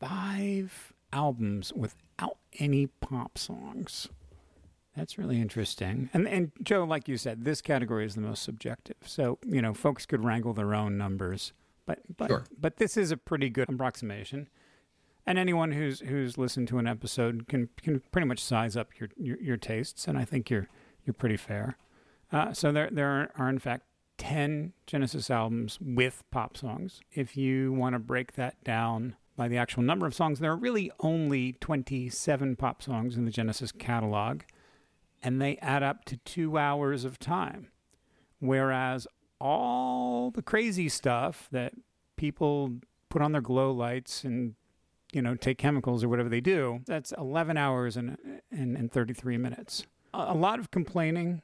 five 0.00 0.92
albums 1.12 1.72
without 1.74 2.36
any 2.58 2.86
pop 2.86 3.38
songs. 3.38 4.08
That's 4.96 5.18
really 5.18 5.40
interesting. 5.40 6.08
And 6.14 6.26
and 6.26 6.52
Joe, 6.62 6.84
like 6.84 7.06
you 7.06 7.18
said, 7.18 7.44
this 7.44 7.60
category 7.60 8.06
is 8.06 8.14
the 8.14 8.22
most 8.22 8.42
subjective. 8.42 8.96
So, 9.04 9.38
you 9.46 9.60
know, 9.60 9.74
folks 9.74 10.06
could 10.06 10.24
wrangle 10.24 10.54
their 10.54 10.74
own 10.74 10.96
numbers. 10.96 11.52
But 11.84 12.00
but 12.16 12.28
Sure. 12.28 12.44
but 12.58 12.78
this 12.78 12.96
is 12.96 13.10
a 13.10 13.16
pretty 13.16 13.50
good 13.50 13.68
approximation. 13.68 14.48
And 15.26 15.38
anyone 15.38 15.72
who's 15.72 16.00
who's 16.00 16.38
listened 16.38 16.68
to 16.68 16.78
an 16.78 16.86
episode 16.86 17.46
can 17.46 17.68
can 17.82 18.00
pretty 18.10 18.26
much 18.26 18.42
size 18.42 18.76
up 18.76 18.98
your 18.98 19.10
your, 19.16 19.38
your 19.40 19.56
tastes, 19.56 20.08
and 20.08 20.16
I 20.16 20.24
think 20.24 20.48
you're 20.50 20.68
you're 21.04 21.14
pretty 21.14 21.36
fair. 21.36 21.76
Uh, 22.32 22.52
so 22.52 22.72
there 22.72 22.88
there 22.90 23.08
are, 23.08 23.30
are 23.36 23.48
in 23.48 23.58
fact 23.58 23.84
ten 24.16 24.72
Genesis 24.86 25.30
albums 25.30 25.78
with 25.80 26.24
pop 26.30 26.56
songs. 26.56 27.00
If 27.12 27.36
you 27.36 27.72
want 27.72 27.94
to 27.94 27.98
break 27.98 28.32
that 28.32 28.62
down 28.64 29.14
by 29.36 29.46
the 29.48 29.58
actual 29.58 29.82
number 29.82 30.06
of 30.06 30.14
songs, 30.14 30.38
there 30.38 30.52
are 30.52 30.56
really 30.56 30.90
only 31.00 31.52
twenty 31.60 32.08
seven 32.08 32.56
pop 32.56 32.82
songs 32.82 33.16
in 33.16 33.24
the 33.26 33.30
Genesis 33.30 33.72
catalog, 33.72 34.42
and 35.26 35.42
they 35.42 35.56
add 35.56 35.82
up 35.82 36.04
to 36.04 36.16
two 36.18 36.56
hours 36.56 37.04
of 37.04 37.18
time. 37.18 37.66
Whereas 38.38 39.08
all 39.40 40.30
the 40.30 40.40
crazy 40.40 40.88
stuff 40.88 41.48
that 41.50 41.72
people 42.16 42.76
put 43.08 43.20
on 43.20 43.32
their 43.32 43.40
glow 43.40 43.72
lights 43.72 44.22
and 44.22 44.54
you 45.12 45.20
know 45.20 45.34
take 45.34 45.58
chemicals 45.58 46.04
or 46.04 46.08
whatever 46.08 46.28
they 46.28 46.40
do 46.40 46.80
that's 46.86 47.12
11 47.18 47.56
hours 47.56 47.96
and 47.96 48.16
and, 48.52 48.76
and 48.76 48.92
33 48.92 49.36
minutes. 49.36 49.84
A, 50.14 50.26
a 50.28 50.34
lot 50.34 50.60
of 50.60 50.70
complaining 50.70 51.42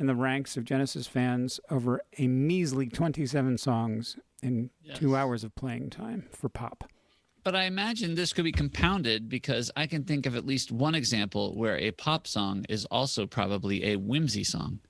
in 0.00 0.06
the 0.08 0.16
ranks 0.16 0.56
of 0.56 0.64
genesis 0.64 1.06
fans 1.06 1.60
over 1.70 2.00
a 2.18 2.26
measly 2.26 2.88
27 2.88 3.56
songs 3.56 4.18
in 4.42 4.70
two 4.94 5.14
hours 5.14 5.44
of 5.44 5.54
playing 5.54 5.90
time 5.90 6.26
for 6.32 6.48
pop 6.48 6.90
But 7.46 7.54
I 7.54 7.66
imagine 7.66 8.16
this 8.16 8.32
could 8.32 8.42
be 8.42 8.50
compounded 8.50 9.28
because 9.28 9.70
I 9.76 9.86
can 9.86 10.02
think 10.02 10.26
of 10.26 10.34
at 10.34 10.44
least 10.44 10.72
one 10.72 10.96
example 10.96 11.54
where 11.56 11.78
a 11.78 11.92
pop 11.92 12.26
song 12.26 12.66
is 12.68 12.86
also 12.86 13.24
probably 13.24 13.84
a 13.92 13.94
whimsy 13.94 14.42
song. 14.42 14.80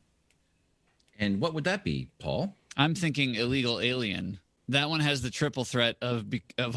and 1.18 1.38
what 1.38 1.52
would 1.52 1.64
that 1.64 1.84
be 1.84 2.08
paul 2.18 2.56
I'm 2.78 2.94
thinking 2.94 3.34
Illegal 3.34 3.78
Alien. 3.78 4.40
That 4.68 4.88
one 4.88 5.00
has 5.00 5.20
the 5.20 5.28
triple 5.28 5.66
threat 5.66 5.96
of 6.00 6.30
be- 6.30 6.44
of 6.56 6.74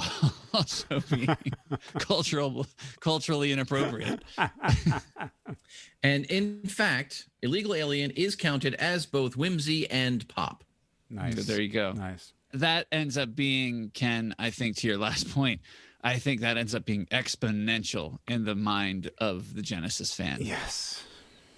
also 0.53 0.99
being 1.09 1.29
cultural 1.97 2.65
culturally 2.99 3.53
inappropriate. 3.53 4.21
and 6.03 6.25
in 6.25 6.63
fact 6.63 7.29
illegal 7.41 7.73
alien 7.73 8.11
is 8.11 8.35
counted 8.35 8.73
as 8.75 9.05
both 9.05 9.37
whimsy 9.37 9.89
and 9.89 10.27
pop 10.27 10.65
nice 11.09 11.45
There 11.45 11.61
you 11.61 11.69
go. 11.69 11.93
nice 11.93 12.33
That 12.53 12.87
ends 12.91 13.17
up 13.17 13.35
being 13.35 13.91
Ken. 13.93 14.35
I 14.39 14.49
think 14.49 14.77
to 14.77 14.87
your 14.87 14.97
last 14.97 15.31
point, 15.31 15.61
I 16.01 16.17
think 16.17 16.41
that 16.41 16.57
ends 16.57 16.73
up 16.73 16.85
being 16.85 17.05
exponential 17.07 18.19
in 18.27 18.45
the 18.45 18.55
mind 18.55 19.11
of 19.17 19.53
the 19.55 19.61
Genesis 19.61 20.13
fan. 20.13 20.37
yes 20.41 21.03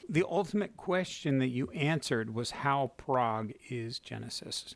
the 0.09 0.25
ultimate 0.29 0.75
question 0.75 1.37
that 1.37 1.47
you 1.47 1.69
answered 1.69 2.33
was 2.33 2.51
how 2.51 2.91
prog 2.97 3.53
is 3.69 3.97
genesis 3.97 4.75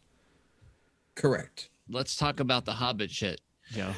correct 1.16 1.68
Let's 1.90 2.16
talk 2.16 2.40
about 2.40 2.66
the 2.66 2.74
Hobbit 2.74 3.12
shit, 3.12 3.42
Joe. 3.72 3.92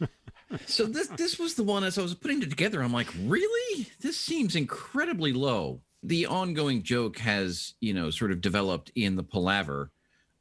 so 0.66 0.84
this 0.84 1.08
this 1.08 1.38
was 1.38 1.54
the 1.54 1.64
one 1.64 1.82
as 1.82 1.98
I 1.98 2.02
was 2.02 2.14
putting 2.14 2.40
it 2.40 2.50
together. 2.50 2.82
I'm 2.82 2.92
like, 2.92 3.12
really? 3.24 3.88
This 4.00 4.16
seems 4.16 4.54
incredibly 4.54 5.32
low. 5.32 5.80
The 6.02 6.26
ongoing 6.26 6.84
joke 6.84 7.18
has, 7.18 7.74
you 7.80 7.92
know, 7.92 8.10
sort 8.10 8.30
of 8.30 8.40
developed 8.40 8.92
in 8.94 9.16
the 9.16 9.24
palaver 9.24 9.90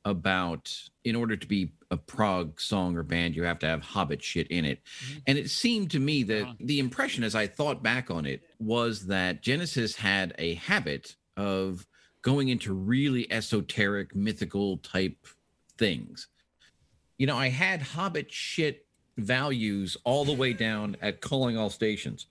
about 0.05 0.71
in 1.03 1.15
order 1.15 1.35
to 1.35 1.47
be 1.47 1.71
a 1.91 1.97
prog 1.97 2.59
song 2.61 2.95
or 2.95 3.03
band, 3.03 3.35
you 3.35 3.43
have 3.43 3.59
to 3.59 3.65
have 3.67 3.81
Hobbit 3.81 4.23
shit 4.23 4.47
in 4.47 4.63
it. 4.65 4.81
And 5.27 5.37
it 5.37 5.49
seemed 5.49 5.91
to 5.91 5.99
me 5.99 6.23
that 6.23 6.43
Uh-huh. 6.43 6.53
the 6.59 6.79
impression 6.79 7.23
as 7.23 7.35
I 7.35 7.47
thought 7.47 7.83
back 7.83 8.09
on 8.09 8.25
it 8.25 8.43
was 8.59 9.07
that 9.07 9.41
Genesis 9.41 9.95
had 9.95 10.33
a 10.37 10.53
habit 10.55 11.15
of 11.35 11.85
going 12.21 12.49
into 12.49 12.73
really 12.73 13.31
esoteric, 13.31 14.15
mythical 14.15 14.77
type 14.77 15.27
things. 15.77 16.27
You 17.17 17.27
know, 17.27 17.37
I 17.37 17.49
had 17.49 17.81
Hobbit 17.81 18.31
shit 18.31 18.85
values 19.17 19.95
all 20.03 20.25
the 20.25 20.33
way 20.33 20.53
down 20.53 20.97
at 21.01 21.21
calling 21.21 21.57
all 21.57 21.69
stations, 21.69 22.27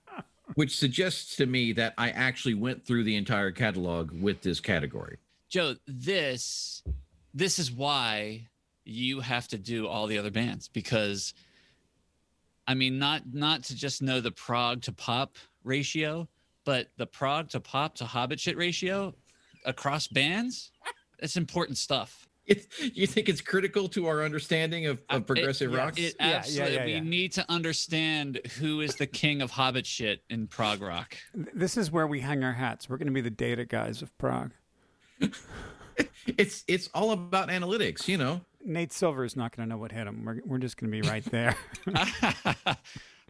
which 0.54 0.76
suggests 0.76 1.36
to 1.36 1.46
me 1.46 1.72
that 1.72 1.94
I 1.96 2.10
actually 2.10 2.54
went 2.54 2.84
through 2.84 3.04
the 3.04 3.16
entire 3.16 3.50
catalog 3.50 4.10
with 4.12 4.42
this 4.42 4.60
category. 4.60 5.18
Joe, 5.48 5.76
this 5.86 6.82
this 7.38 7.58
is 7.58 7.70
why 7.70 8.48
you 8.84 9.20
have 9.20 9.46
to 9.48 9.58
do 9.58 9.86
all 9.86 10.06
the 10.06 10.18
other 10.18 10.30
bands 10.30 10.68
because 10.68 11.34
I 12.66 12.74
mean 12.74 12.98
not 12.98 13.22
not 13.32 13.62
to 13.64 13.76
just 13.76 14.02
know 14.02 14.20
the 14.20 14.32
prog 14.32 14.82
to 14.82 14.92
pop 14.92 15.36
ratio, 15.62 16.28
but 16.64 16.88
the 16.96 17.06
prog 17.06 17.50
to 17.50 17.60
pop 17.60 17.94
to 17.96 18.04
hobbit 18.04 18.40
shit 18.40 18.56
ratio 18.56 19.14
across 19.64 20.08
bands, 20.08 20.72
it's 21.18 21.36
important 21.36 21.78
stuff. 21.78 22.26
It, 22.46 22.66
you 22.94 23.06
think 23.06 23.28
it's 23.28 23.42
critical 23.42 23.90
to 23.90 24.06
our 24.06 24.24
understanding 24.24 24.86
of, 24.86 25.02
Uh, 25.10 25.16
of 25.16 25.26
progressive 25.26 25.72
it, 25.72 25.76
rock? 25.76 25.98
It 25.98 26.16
Yeah, 26.18 26.26
yeah, 26.28 26.36
absolutely. 26.36 26.74
yeah, 26.76 26.84
we 26.86 26.92
yeah. 26.92 27.00
need 27.00 27.32
to 27.32 27.44
understand 27.50 28.40
who 28.58 28.80
is 28.80 28.96
the 28.96 29.06
king 29.06 29.42
of 29.42 29.50
hobbit 29.50 29.84
shit 29.84 30.22
in 30.30 30.46
prog 30.46 30.80
rock. 30.80 31.14
This 31.34 31.76
is 31.76 31.90
where 31.90 32.06
we 32.06 32.20
hang 32.20 32.42
our 32.42 32.54
hats 32.54 32.88
we're 32.88 32.96
going 32.96 33.06
to 33.06 33.12
be 33.12 33.20
the 33.20 33.28
data 33.30 33.66
guys 33.66 34.00
of 34.00 34.16
prog 34.16 34.52
It's 36.36 36.64
it's 36.68 36.88
all 36.94 37.12
about 37.12 37.48
analytics, 37.48 38.06
you 38.08 38.18
know. 38.18 38.40
Nate 38.64 38.92
Silver 38.92 39.24
is 39.24 39.36
not 39.36 39.56
going 39.56 39.68
to 39.68 39.74
know 39.74 39.78
what 39.78 39.92
hit 39.92 40.06
him. 40.06 40.24
We're, 40.24 40.40
we're 40.44 40.58
just 40.58 40.76
going 40.76 40.90
to 40.92 41.00
be 41.02 41.08
right 41.08 41.24
there. 41.26 41.56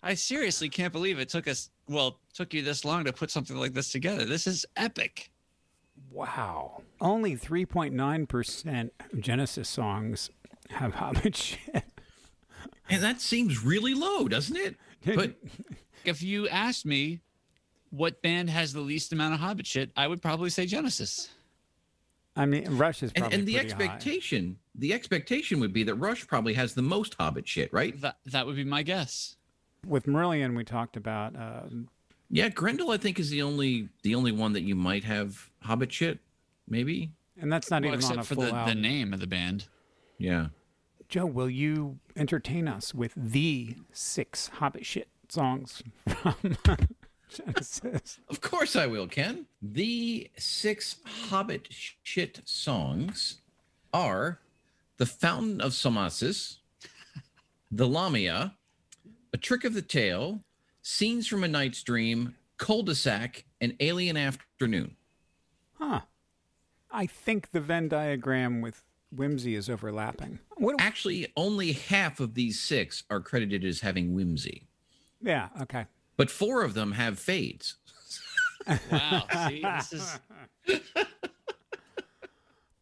I 0.02 0.14
seriously 0.14 0.68
can't 0.68 0.92
believe 0.92 1.18
it 1.18 1.28
took 1.28 1.46
us 1.46 1.70
well 1.88 2.18
took 2.34 2.54
you 2.54 2.62
this 2.62 2.84
long 2.84 3.04
to 3.04 3.12
put 3.12 3.30
something 3.30 3.56
like 3.56 3.72
this 3.74 3.90
together. 3.92 4.24
This 4.24 4.46
is 4.46 4.64
epic. 4.76 5.30
wow. 6.10 6.82
Only 7.00 7.36
3.9% 7.36 8.90
of 9.12 9.20
Genesis 9.20 9.68
songs 9.68 10.30
have 10.70 10.94
Hobbit 11.00 11.36
shit. 11.36 11.84
And 12.90 13.02
that 13.02 13.20
seems 13.20 13.62
really 13.64 13.94
low, 13.94 14.28
doesn't 14.28 14.56
it? 14.56 14.76
But 15.04 15.34
If 16.04 16.22
you 16.22 16.48
asked 16.48 16.86
me 16.86 17.20
what 17.90 18.22
band 18.22 18.50
has 18.50 18.72
the 18.72 18.80
least 18.80 19.12
amount 19.12 19.34
of 19.34 19.40
hobbit 19.40 19.66
shit, 19.66 19.90
I 19.96 20.06
would 20.06 20.22
probably 20.22 20.50
say 20.50 20.64
Genesis. 20.66 21.28
I 22.38 22.46
mean, 22.46 22.64
Rush 22.78 23.02
is 23.02 23.10
and, 23.14 23.22
probably 23.22 23.38
and 23.38 23.48
the 23.48 23.54
pretty 23.54 23.68
high. 23.68 23.84
expectation, 23.84 24.56
the 24.74 24.94
expectation 24.94 25.60
would 25.60 25.72
be 25.72 25.82
that 25.84 25.96
Rush 25.96 26.26
probably 26.26 26.54
has 26.54 26.72
the 26.74 26.82
most 26.82 27.14
Hobbit 27.18 27.46
shit, 27.48 27.72
right? 27.72 28.00
That 28.00 28.16
that 28.26 28.46
would 28.46 28.56
be 28.56 28.64
my 28.64 28.82
guess. 28.82 29.36
With 29.86 30.06
Marillion, 30.06 30.56
we 30.56 30.64
talked 30.64 30.96
about 30.96 31.36
uh, 31.36 31.62
Yeah, 32.30 32.48
Grendel, 32.48 32.90
I 32.90 32.96
think, 32.96 33.18
is 33.18 33.28
the 33.30 33.42
only 33.42 33.88
the 34.02 34.14
only 34.14 34.32
one 34.32 34.52
that 34.54 34.62
you 34.62 34.74
might 34.76 35.04
have 35.04 35.50
Hobbit 35.62 35.92
shit, 35.92 36.20
maybe. 36.68 37.10
and 37.40 37.52
that's 37.52 37.70
not 37.70 37.82
Well, 37.82 37.92
even 37.94 38.04
on 38.04 38.10
a 38.10 38.14
except 38.20 38.28
for 38.28 38.34
full 38.36 38.44
the, 38.44 38.64
the 38.66 38.74
name 38.74 39.12
of 39.12 39.20
the 39.20 39.26
band. 39.26 39.66
Yeah. 40.18 40.48
Joe, 41.08 41.26
will 41.26 41.48
you 41.50 41.98
entertain 42.16 42.68
us 42.68 42.92
with 42.94 43.14
the 43.16 43.76
six 43.92 44.48
Hobbit 44.48 44.84
shit 44.86 45.08
songs 45.28 45.82
from 46.08 46.56
Genesis? 47.28 48.18
Of 48.28 48.40
course 48.40 48.76
I 48.76 48.86
will, 48.86 49.06
Ken. 49.06 49.46
The 49.62 50.30
six 50.36 50.96
Hobbit 51.04 51.68
shit 51.70 52.40
songs 52.44 53.38
are 53.92 54.40
The 54.98 55.06
Fountain 55.06 55.60
of 55.60 55.72
Salmacis, 55.72 56.56
The 57.70 57.86
Lamia, 57.88 58.54
A 59.32 59.36
Trick 59.36 59.64
of 59.64 59.74
the 59.74 59.82
Tail, 59.82 60.40
Scenes 60.82 61.26
from 61.26 61.44
a 61.44 61.48
Night's 61.48 61.82
Dream, 61.82 62.34
Cul-de-sac, 62.56 63.44
and 63.60 63.76
Alien 63.80 64.16
Afternoon. 64.16 64.96
Huh. 65.74 66.00
I 66.90 67.06
think 67.06 67.50
the 67.52 67.60
Venn 67.60 67.88
diagram 67.88 68.60
with 68.60 68.84
whimsy 69.14 69.54
is 69.54 69.68
overlapping. 69.70 70.38
What? 70.56 70.76
Actually, 70.78 71.32
only 71.36 71.72
half 71.72 72.20
of 72.20 72.34
these 72.34 72.58
six 72.60 73.04
are 73.10 73.20
credited 73.20 73.64
as 73.64 73.80
having 73.80 74.14
whimsy, 74.14 74.68
yeah. 75.20 75.48
Okay. 75.62 75.86
But 76.18 76.30
four 76.30 76.62
of 76.62 76.74
them 76.74 76.92
have 76.92 77.18
fades. 77.18 77.76
Wow. 78.90 79.24
See, 79.48 79.62
this 79.62 79.92
is 79.94 80.18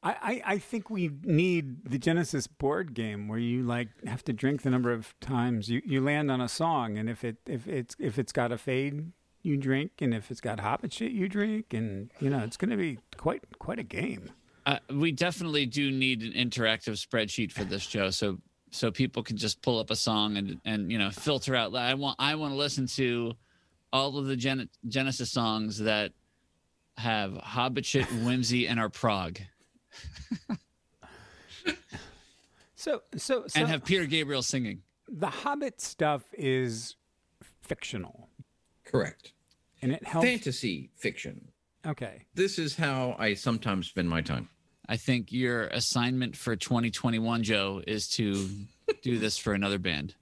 I, 0.06 0.10
I, 0.22 0.42
I 0.54 0.58
think 0.58 0.88
we 0.88 1.10
need 1.24 1.84
the 1.84 1.98
Genesis 1.98 2.46
board 2.46 2.94
game 2.94 3.26
where 3.26 3.38
you 3.40 3.64
like 3.64 3.88
have 4.06 4.22
to 4.24 4.32
drink 4.32 4.62
the 4.62 4.70
number 4.70 4.92
of 4.92 5.18
times 5.20 5.68
you, 5.68 5.82
you 5.84 6.00
land 6.00 6.30
on 6.30 6.40
a 6.40 6.48
song, 6.48 6.96
and 6.96 7.08
if 7.08 7.24
it 7.24 7.36
if 7.46 7.66
it's 7.66 7.96
if 7.98 8.16
it's 8.16 8.30
got 8.30 8.52
a 8.52 8.58
fade, 8.58 9.10
you 9.42 9.56
drink, 9.56 9.92
and 10.00 10.14
if 10.14 10.30
it's 10.30 10.40
got 10.40 10.60
Hobbit 10.60 10.92
shit, 10.92 11.10
you 11.10 11.28
drink, 11.28 11.74
and 11.74 12.10
you 12.20 12.30
know 12.30 12.38
it's 12.38 12.56
going 12.56 12.70
to 12.70 12.76
be 12.76 12.98
quite 13.16 13.42
quite 13.58 13.80
a 13.80 13.84
game. 13.84 14.30
Uh, 14.64 14.78
we 14.90 15.10
definitely 15.10 15.66
do 15.66 15.90
need 15.90 16.22
an 16.22 16.32
interactive 16.32 17.04
spreadsheet 17.04 17.50
for 17.50 17.64
this, 17.64 17.86
Joe. 17.86 18.10
So 18.10 18.38
so 18.76 18.90
people 18.90 19.22
can 19.22 19.36
just 19.36 19.62
pull 19.62 19.78
up 19.78 19.90
a 19.90 19.96
song 19.96 20.36
and 20.36 20.60
and 20.64 20.92
you 20.92 20.98
know 20.98 21.10
filter 21.10 21.56
out. 21.56 21.74
I 21.74 21.94
want 21.94 22.16
I 22.18 22.34
want 22.34 22.52
to 22.52 22.56
listen 22.58 22.86
to 22.88 23.34
all 23.92 24.18
of 24.18 24.26
the 24.26 24.36
Gen- 24.36 24.68
Genesis 24.88 25.30
songs 25.30 25.78
that 25.78 26.12
have 26.98 27.36
Hobbit 27.38 27.86
shit, 27.86 28.04
whimsy, 28.24 28.68
and 28.68 28.78
are 28.78 28.88
prog, 28.90 29.38
So 32.78 33.02
so 33.16 33.46
so 33.48 33.58
and 33.60 33.68
have 33.68 33.84
Peter 33.84 34.04
Gabriel 34.06 34.42
singing. 34.42 34.82
the 35.08 35.28
Hobbit 35.28 35.80
stuff 35.80 36.22
is 36.34 36.94
fictional, 37.62 38.28
Correct. 38.84 39.32
and 39.82 39.90
it 39.92 40.06
helps. 40.06 40.26
Fantasy 40.26 40.90
fiction. 40.96 41.48
Okay. 41.86 42.26
This 42.34 42.58
is 42.58 42.76
how 42.76 43.16
I 43.18 43.34
sometimes 43.34 43.88
spend 43.88 44.08
my 44.08 44.20
time. 44.20 44.48
I 44.88 44.96
think 44.96 45.32
your 45.32 45.66
assignment 45.68 46.36
for 46.36 46.54
2021, 46.56 47.42
Joe, 47.42 47.82
is 47.86 48.08
to 48.10 48.48
do 49.02 49.18
this 49.18 49.36
for 49.38 49.52
another 49.52 49.78
band. 49.78 50.14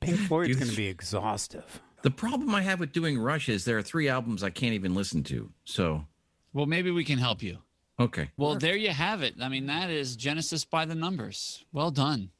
Pink 0.00 0.18
Floyd's 0.18 0.48
You- 0.50 0.54
going 0.56 0.70
to 0.70 0.76
be 0.76 0.86
exhaustive. 0.86 1.80
The 2.02 2.10
problem 2.10 2.52
I 2.54 2.62
have 2.62 2.80
with 2.80 2.92
doing 2.92 3.16
Rush 3.18 3.48
is 3.48 3.64
there 3.64 3.78
are 3.78 3.82
three 3.82 4.08
albums 4.08 4.42
I 4.42 4.50
can't 4.50 4.74
even 4.74 4.92
listen 4.94 5.22
to. 5.24 5.50
So, 5.64 6.04
Well, 6.52 6.66
maybe 6.66 6.90
we 6.90 7.04
can 7.04 7.18
help 7.18 7.42
you. 7.44 7.58
okay. 8.00 8.30
Well, 8.36 8.56
there 8.56 8.74
you 8.76 8.90
have 8.90 9.22
it. 9.22 9.34
I 9.40 9.48
mean, 9.48 9.66
that 9.66 9.88
is 9.88 10.16
Genesis 10.16 10.64
by 10.64 10.84
the 10.84 10.96
numbers. 10.96 11.64
Well 11.72 11.92
done. 11.92 12.30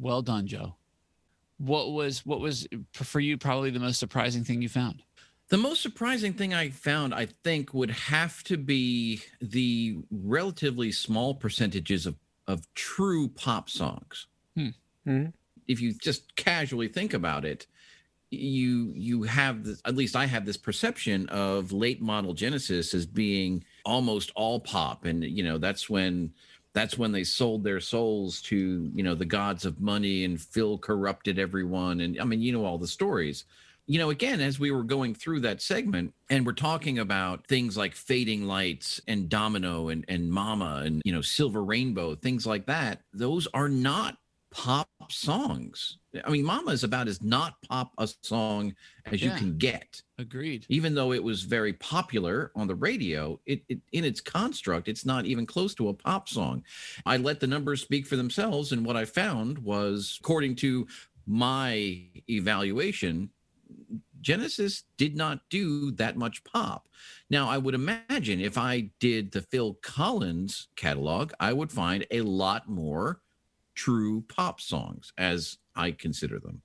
Well 0.00 0.22
done, 0.22 0.48
Joe. 0.48 0.74
What 1.58 1.92
was 1.92 2.26
what 2.26 2.40
was 2.40 2.66
for 2.92 3.20
you 3.20 3.36
probably 3.38 3.70
the 3.70 3.78
most 3.78 4.00
surprising 4.00 4.42
thing 4.44 4.60
you 4.62 4.68
found? 4.68 5.02
The 5.50 5.58
most 5.58 5.82
surprising 5.82 6.32
thing 6.32 6.54
I 6.54 6.70
found, 6.70 7.12
I 7.12 7.26
think, 7.26 7.74
would 7.74 7.90
have 7.90 8.44
to 8.44 8.56
be 8.56 9.22
the 9.42 9.98
relatively 10.10 10.92
small 10.92 11.34
percentages 11.34 12.06
of, 12.06 12.14
of 12.46 12.72
true 12.74 13.28
pop 13.28 13.68
songs. 13.68 14.28
Mhm. 14.56 15.32
If 15.66 15.80
you 15.80 15.92
just 15.92 16.36
casually 16.36 16.86
think 16.86 17.14
about 17.14 17.44
it, 17.44 17.66
you 18.30 18.92
you 18.94 19.24
have 19.24 19.64
this 19.64 19.82
at 19.84 19.96
least 19.96 20.14
I 20.14 20.26
have 20.26 20.46
this 20.46 20.56
perception 20.56 21.28
of 21.30 21.72
late 21.72 22.00
model 22.00 22.32
Genesis 22.32 22.94
as 22.94 23.04
being 23.04 23.64
almost 23.84 24.30
all 24.36 24.60
pop. 24.60 25.04
And 25.04 25.24
you 25.24 25.42
know, 25.42 25.58
that's 25.58 25.90
when 25.90 26.32
that's 26.74 26.96
when 26.96 27.10
they 27.10 27.24
sold 27.24 27.64
their 27.64 27.80
souls 27.80 28.40
to, 28.42 28.88
you 28.94 29.02
know, 29.02 29.16
the 29.16 29.24
gods 29.24 29.64
of 29.64 29.80
money 29.80 30.24
and 30.24 30.40
Phil 30.40 30.78
corrupted 30.78 31.40
everyone. 31.40 32.00
And 32.00 32.20
I 32.20 32.24
mean, 32.24 32.40
you 32.40 32.52
know 32.52 32.64
all 32.64 32.78
the 32.78 32.86
stories 32.86 33.44
you 33.90 33.98
know, 33.98 34.10
again, 34.10 34.40
as 34.40 34.60
we 34.60 34.70
were 34.70 34.84
going 34.84 35.16
through 35.16 35.40
that 35.40 35.60
segment 35.60 36.14
and 36.30 36.46
we're 36.46 36.52
talking 36.52 37.00
about 37.00 37.44
things 37.48 37.76
like 37.76 37.92
fading 37.92 38.44
lights 38.44 39.00
and 39.08 39.28
domino 39.28 39.88
and, 39.88 40.04
and 40.06 40.30
mama 40.30 40.82
and, 40.84 41.02
you 41.04 41.10
know, 41.10 41.20
silver 41.20 41.64
rainbow, 41.64 42.14
things 42.14 42.46
like 42.46 42.66
that, 42.66 43.00
those 43.12 43.48
are 43.52 43.68
not 43.68 44.16
pop 44.52 44.88
songs. 45.08 45.98
I 46.24 46.30
mean, 46.30 46.44
mama 46.44 46.70
is 46.70 46.84
about 46.84 47.08
as 47.08 47.20
not 47.20 47.54
pop 47.68 47.90
a 47.98 48.08
song 48.22 48.76
as 49.06 49.20
you 49.20 49.32
can 49.32 49.58
get. 49.58 50.00
Agreed. 50.18 50.66
Even 50.68 50.94
though 50.94 51.12
it 51.12 51.24
was 51.24 51.42
very 51.42 51.72
popular 51.72 52.52
on 52.54 52.68
the 52.68 52.76
radio, 52.76 53.40
it, 53.44 53.64
it 53.68 53.80
in 53.90 54.04
its 54.04 54.20
construct, 54.20 54.86
it's 54.86 55.04
not 55.04 55.26
even 55.26 55.46
close 55.46 55.74
to 55.74 55.88
a 55.88 55.94
pop 55.94 56.28
song. 56.28 56.62
I 57.06 57.16
let 57.16 57.40
the 57.40 57.48
numbers 57.48 57.82
speak 57.82 58.06
for 58.06 58.14
themselves, 58.14 58.70
and 58.70 58.86
what 58.86 58.96
I 58.96 59.04
found 59.04 59.58
was, 59.58 60.16
according 60.22 60.54
to 60.56 60.86
my 61.26 62.02
evaluation, 62.28 63.30
Genesis 64.20 64.84
did 64.96 65.16
not 65.16 65.40
do 65.48 65.90
that 65.92 66.16
much 66.16 66.44
pop. 66.44 66.88
Now, 67.30 67.48
I 67.48 67.58
would 67.58 67.74
imagine 67.74 68.40
if 68.40 68.58
I 68.58 68.90
did 69.00 69.32
the 69.32 69.42
Phil 69.42 69.74
Collins 69.82 70.68
catalog, 70.76 71.32
I 71.40 71.52
would 71.52 71.72
find 71.72 72.06
a 72.10 72.20
lot 72.20 72.68
more 72.68 73.20
true 73.74 74.22
pop 74.28 74.60
songs 74.60 75.12
as 75.16 75.58
I 75.74 75.92
consider 75.92 76.38
them. 76.38 76.62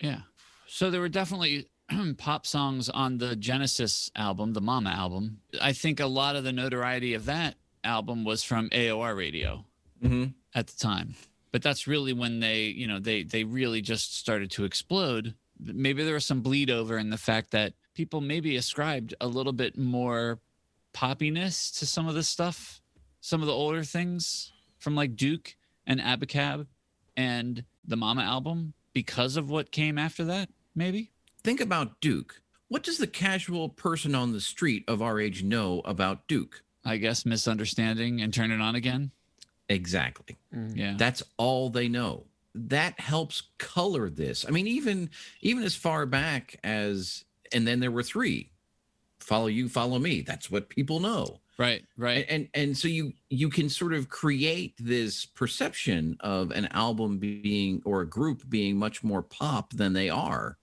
Yeah. 0.00 0.22
So 0.66 0.90
there 0.90 1.00
were 1.00 1.08
definitely 1.08 1.68
pop 2.18 2.46
songs 2.46 2.88
on 2.88 3.18
the 3.18 3.36
Genesis 3.36 4.10
album, 4.16 4.52
the 4.52 4.60
Mama 4.60 4.90
album. 4.90 5.38
I 5.60 5.72
think 5.72 6.00
a 6.00 6.06
lot 6.06 6.36
of 6.36 6.44
the 6.44 6.52
notoriety 6.52 7.14
of 7.14 7.26
that 7.26 7.54
album 7.84 8.24
was 8.24 8.42
from 8.42 8.68
AOR 8.70 9.16
radio 9.16 9.64
Mm-hmm. 10.02 10.28
at 10.54 10.66
the 10.66 10.78
time. 10.78 11.14
But 11.52 11.60
that's 11.62 11.86
really 11.86 12.14
when 12.14 12.40
they, 12.40 12.62
you 12.64 12.86
know, 12.86 12.98
they 13.00 13.22
they 13.22 13.44
really 13.44 13.82
just 13.82 14.16
started 14.16 14.50
to 14.52 14.64
explode. 14.64 15.34
Maybe 15.62 16.04
there 16.04 16.14
was 16.14 16.26
some 16.26 16.40
bleed 16.40 16.70
over 16.70 16.98
in 16.98 17.10
the 17.10 17.18
fact 17.18 17.50
that 17.50 17.74
people 17.94 18.20
maybe 18.20 18.56
ascribed 18.56 19.14
a 19.20 19.26
little 19.26 19.52
bit 19.52 19.76
more 19.76 20.40
poppiness 20.94 21.78
to 21.78 21.86
some 21.86 22.08
of 22.08 22.14
the 22.14 22.22
stuff, 22.22 22.80
some 23.20 23.40
of 23.40 23.46
the 23.46 23.52
older 23.52 23.84
things 23.84 24.52
from 24.78 24.94
like 24.94 25.16
Duke 25.16 25.56
and 25.86 26.00
Abacab 26.00 26.66
and 27.16 27.64
the 27.84 27.96
Mama 27.96 28.22
album 28.22 28.74
because 28.92 29.36
of 29.36 29.50
what 29.50 29.70
came 29.70 29.98
after 29.98 30.24
that, 30.24 30.48
maybe? 30.74 31.12
Think 31.42 31.60
about 31.60 32.00
Duke. 32.00 32.40
What 32.68 32.82
does 32.82 32.98
the 32.98 33.06
casual 33.06 33.68
person 33.68 34.14
on 34.14 34.32
the 34.32 34.40
street 34.40 34.84
of 34.86 35.02
our 35.02 35.20
age 35.20 35.42
know 35.42 35.80
about 35.84 36.28
Duke? 36.28 36.62
I 36.84 36.96
guess 36.96 37.26
misunderstanding 37.26 38.20
and 38.20 38.32
turn 38.32 38.50
it 38.50 38.60
on 38.60 38.74
again. 38.74 39.10
Exactly. 39.68 40.38
Mm. 40.54 40.76
Yeah. 40.76 40.94
That's 40.96 41.22
all 41.36 41.70
they 41.70 41.88
know. 41.88 42.24
That 42.54 42.98
helps 42.98 43.42
color 43.58 44.10
this. 44.10 44.44
I 44.46 44.50
mean, 44.50 44.66
even 44.66 45.10
even 45.40 45.62
as 45.62 45.74
far 45.74 46.06
back 46.06 46.56
as 46.64 47.24
and 47.52 47.66
then 47.66 47.80
there 47.80 47.90
were 47.90 48.02
three. 48.02 48.50
Follow 49.20 49.46
you, 49.46 49.68
follow 49.68 49.98
me. 49.98 50.22
That's 50.22 50.50
what 50.50 50.68
people 50.68 50.98
know. 51.00 51.40
right, 51.58 51.84
right. 51.96 52.24
And, 52.28 52.48
and 52.54 52.68
and 52.68 52.76
so 52.76 52.88
you 52.88 53.12
you 53.28 53.50
can 53.50 53.68
sort 53.68 53.92
of 53.92 54.08
create 54.08 54.74
this 54.78 55.26
perception 55.26 56.16
of 56.20 56.50
an 56.52 56.66
album 56.72 57.18
being 57.18 57.82
or 57.84 58.00
a 58.00 58.08
group 58.08 58.48
being 58.48 58.76
much 58.76 59.04
more 59.04 59.22
pop 59.22 59.72
than 59.74 59.92
they 59.92 60.08
are, 60.08 60.56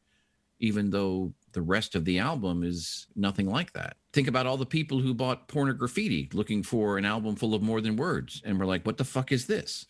even 0.60 0.89
though 0.89 1.34
the 1.54 1.62
rest 1.62 1.95
of 1.95 2.04
the 2.04 2.19
album 2.19 2.63
is 2.63 3.08
nothing 3.15 3.47
like 3.47 3.73
that. 3.73 3.95
Think 4.12 4.28
about 4.28 4.47
all 4.47 4.58
the 4.58 4.65
people 4.65 5.00
who 5.00 5.13
bought 5.13 5.47
Pornograffitti 5.47 6.34
looking 6.34 6.63
for 6.63 6.97
an 6.97 7.06
album 7.06 7.36
full 7.36 7.54
of 7.54 7.62
more 7.62 7.80
than 7.80 7.95
words 7.95 8.41
and 8.43 8.60
were 8.60 8.65
like, 8.65 8.86
"What 8.86 8.97
the 8.97 9.06
fuck 9.06 9.32
is 9.32 9.45
this?" 9.45 9.86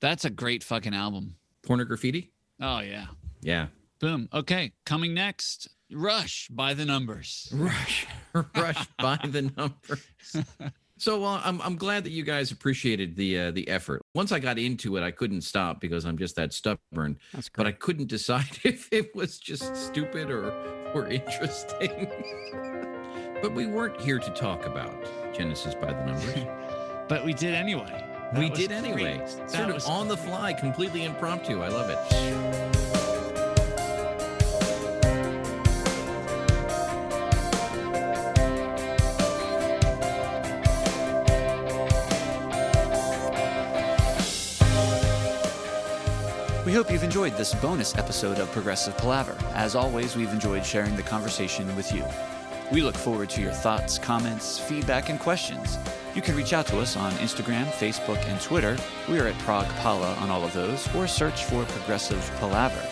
That's 0.00 0.24
a 0.24 0.30
great 0.30 0.62
fucking 0.62 0.94
album. 0.94 1.36
Pornograffitti? 1.66 2.30
Oh 2.60 2.80
yeah. 2.80 3.06
Yeah. 3.42 3.66
Boom. 4.00 4.28
Okay. 4.32 4.72
Coming 4.84 5.14
next, 5.14 5.68
Rush 5.92 6.48
by 6.50 6.74
the 6.74 6.84
numbers. 6.84 7.48
Rush, 7.54 8.06
rush 8.56 8.86
by 8.98 9.18
the 9.24 9.50
numbers. 9.56 10.04
So 10.98 11.24
uh, 11.24 11.42
I'm 11.44 11.60
I'm 11.60 11.76
glad 11.76 12.04
that 12.04 12.10
you 12.12 12.22
guys 12.22 12.50
appreciated 12.50 13.16
the 13.16 13.38
uh, 13.38 13.50
the 13.50 13.68
effort. 13.68 14.00
Once 14.14 14.32
I 14.32 14.38
got 14.38 14.58
into 14.58 14.96
it, 14.96 15.02
I 15.02 15.10
couldn't 15.10 15.42
stop 15.42 15.78
because 15.78 16.06
I'm 16.06 16.16
just 16.16 16.36
that 16.36 16.54
stubborn. 16.54 17.18
That's 17.34 17.50
But 17.50 17.66
I 17.66 17.72
couldn't 17.72 18.08
decide 18.08 18.46
if 18.64 18.88
it 18.90 19.14
was 19.14 19.38
just 19.38 19.76
stupid 19.76 20.30
or 20.30 20.50
or 20.94 21.06
interesting. 21.08 22.10
but 23.42 23.54
we 23.54 23.66
weren't 23.66 24.00
here 24.00 24.18
to 24.18 24.30
talk 24.30 24.64
about 24.64 25.06
Genesis 25.34 25.74
by 25.74 25.92
the 25.92 26.02
numbers. 26.06 26.46
But 27.10 27.26
we 27.26 27.34
did 27.34 27.52
anyway. 27.52 28.05
That 28.32 28.40
we 28.40 28.50
did 28.50 28.72
anyway, 28.72 29.18
great. 29.18 29.26
That 29.26 29.50
sort 29.50 29.68
of 29.68 29.74
was 29.74 29.86
on 29.86 30.08
the 30.08 30.16
fly, 30.16 30.52
completely 30.52 31.04
impromptu. 31.04 31.62
I 31.62 31.68
love 31.68 31.90
it. 31.90 31.98
We 46.66 46.72
hope 46.72 46.90
you've 46.90 47.04
enjoyed 47.04 47.36
this 47.36 47.54
bonus 47.54 47.96
episode 47.96 48.40
of 48.40 48.50
Progressive 48.50 48.96
Palaver. 48.98 49.38
As 49.54 49.76
always, 49.76 50.16
we've 50.16 50.32
enjoyed 50.32 50.66
sharing 50.66 50.96
the 50.96 51.02
conversation 51.02 51.74
with 51.76 51.92
you. 51.92 52.04
We 52.72 52.82
look 52.82 52.96
forward 52.96 53.30
to 53.30 53.40
your 53.40 53.52
thoughts, 53.52 53.96
comments, 53.96 54.58
feedback, 54.58 55.08
and 55.08 55.20
questions. 55.20 55.78
You 56.16 56.22
can 56.22 56.34
reach 56.34 56.52
out 56.52 56.66
to 56.68 56.80
us 56.80 56.96
on 56.96 57.12
Instagram, 57.12 57.66
Facebook, 57.66 58.18
and 58.26 58.40
Twitter. 58.40 58.76
We 59.08 59.20
are 59.20 59.28
at 59.28 59.34
progpala 59.36 60.20
on 60.20 60.30
all 60.30 60.42
of 60.42 60.52
those, 60.52 60.92
or 60.94 61.06
search 61.06 61.44
for 61.44 61.64
Progressive 61.64 62.28
Palaver. 62.40 62.84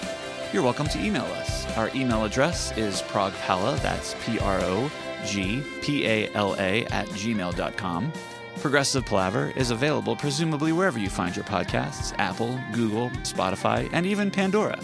You're 0.53 0.63
welcome 0.63 0.87
to 0.89 1.05
email 1.05 1.25
us. 1.25 1.67
Our 1.77 1.91
email 1.93 2.25
address 2.25 2.77
is 2.77 3.03
progpala, 3.03 3.81
that's 3.83 4.15
P 4.25 4.39
R 4.39 4.61
O 4.61 4.91
G 5.27 5.65
P 5.83 6.07
A 6.07 6.31
L 6.35 6.55
A, 6.61 6.85
at 6.87 7.09
gmail.com. 7.09 8.13
Progressive 8.61 9.05
Palaver 9.05 9.53
is 9.57 9.73
available 9.73 10.15
presumably 10.15 10.71
wherever 10.71 11.01
you 11.01 11.11
find 11.11 11.35
your 11.35 11.45
podcasts 11.47 12.15
Apple, 12.19 12.61
Google, 12.73 13.11
Spotify, 13.23 13.89
and 13.93 14.07
even 14.07 14.31
Pandora. 14.31 14.79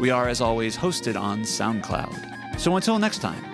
We 0.00 0.10
are, 0.10 0.26
as 0.26 0.40
always, 0.40 0.76
hosted 0.76 1.18
on 1.18 1.42
SoundCloud. 1.42 2.58
So 2.58 2.74
until 2.74 2.98
next 2.98 3.18
time, 3.18 3.53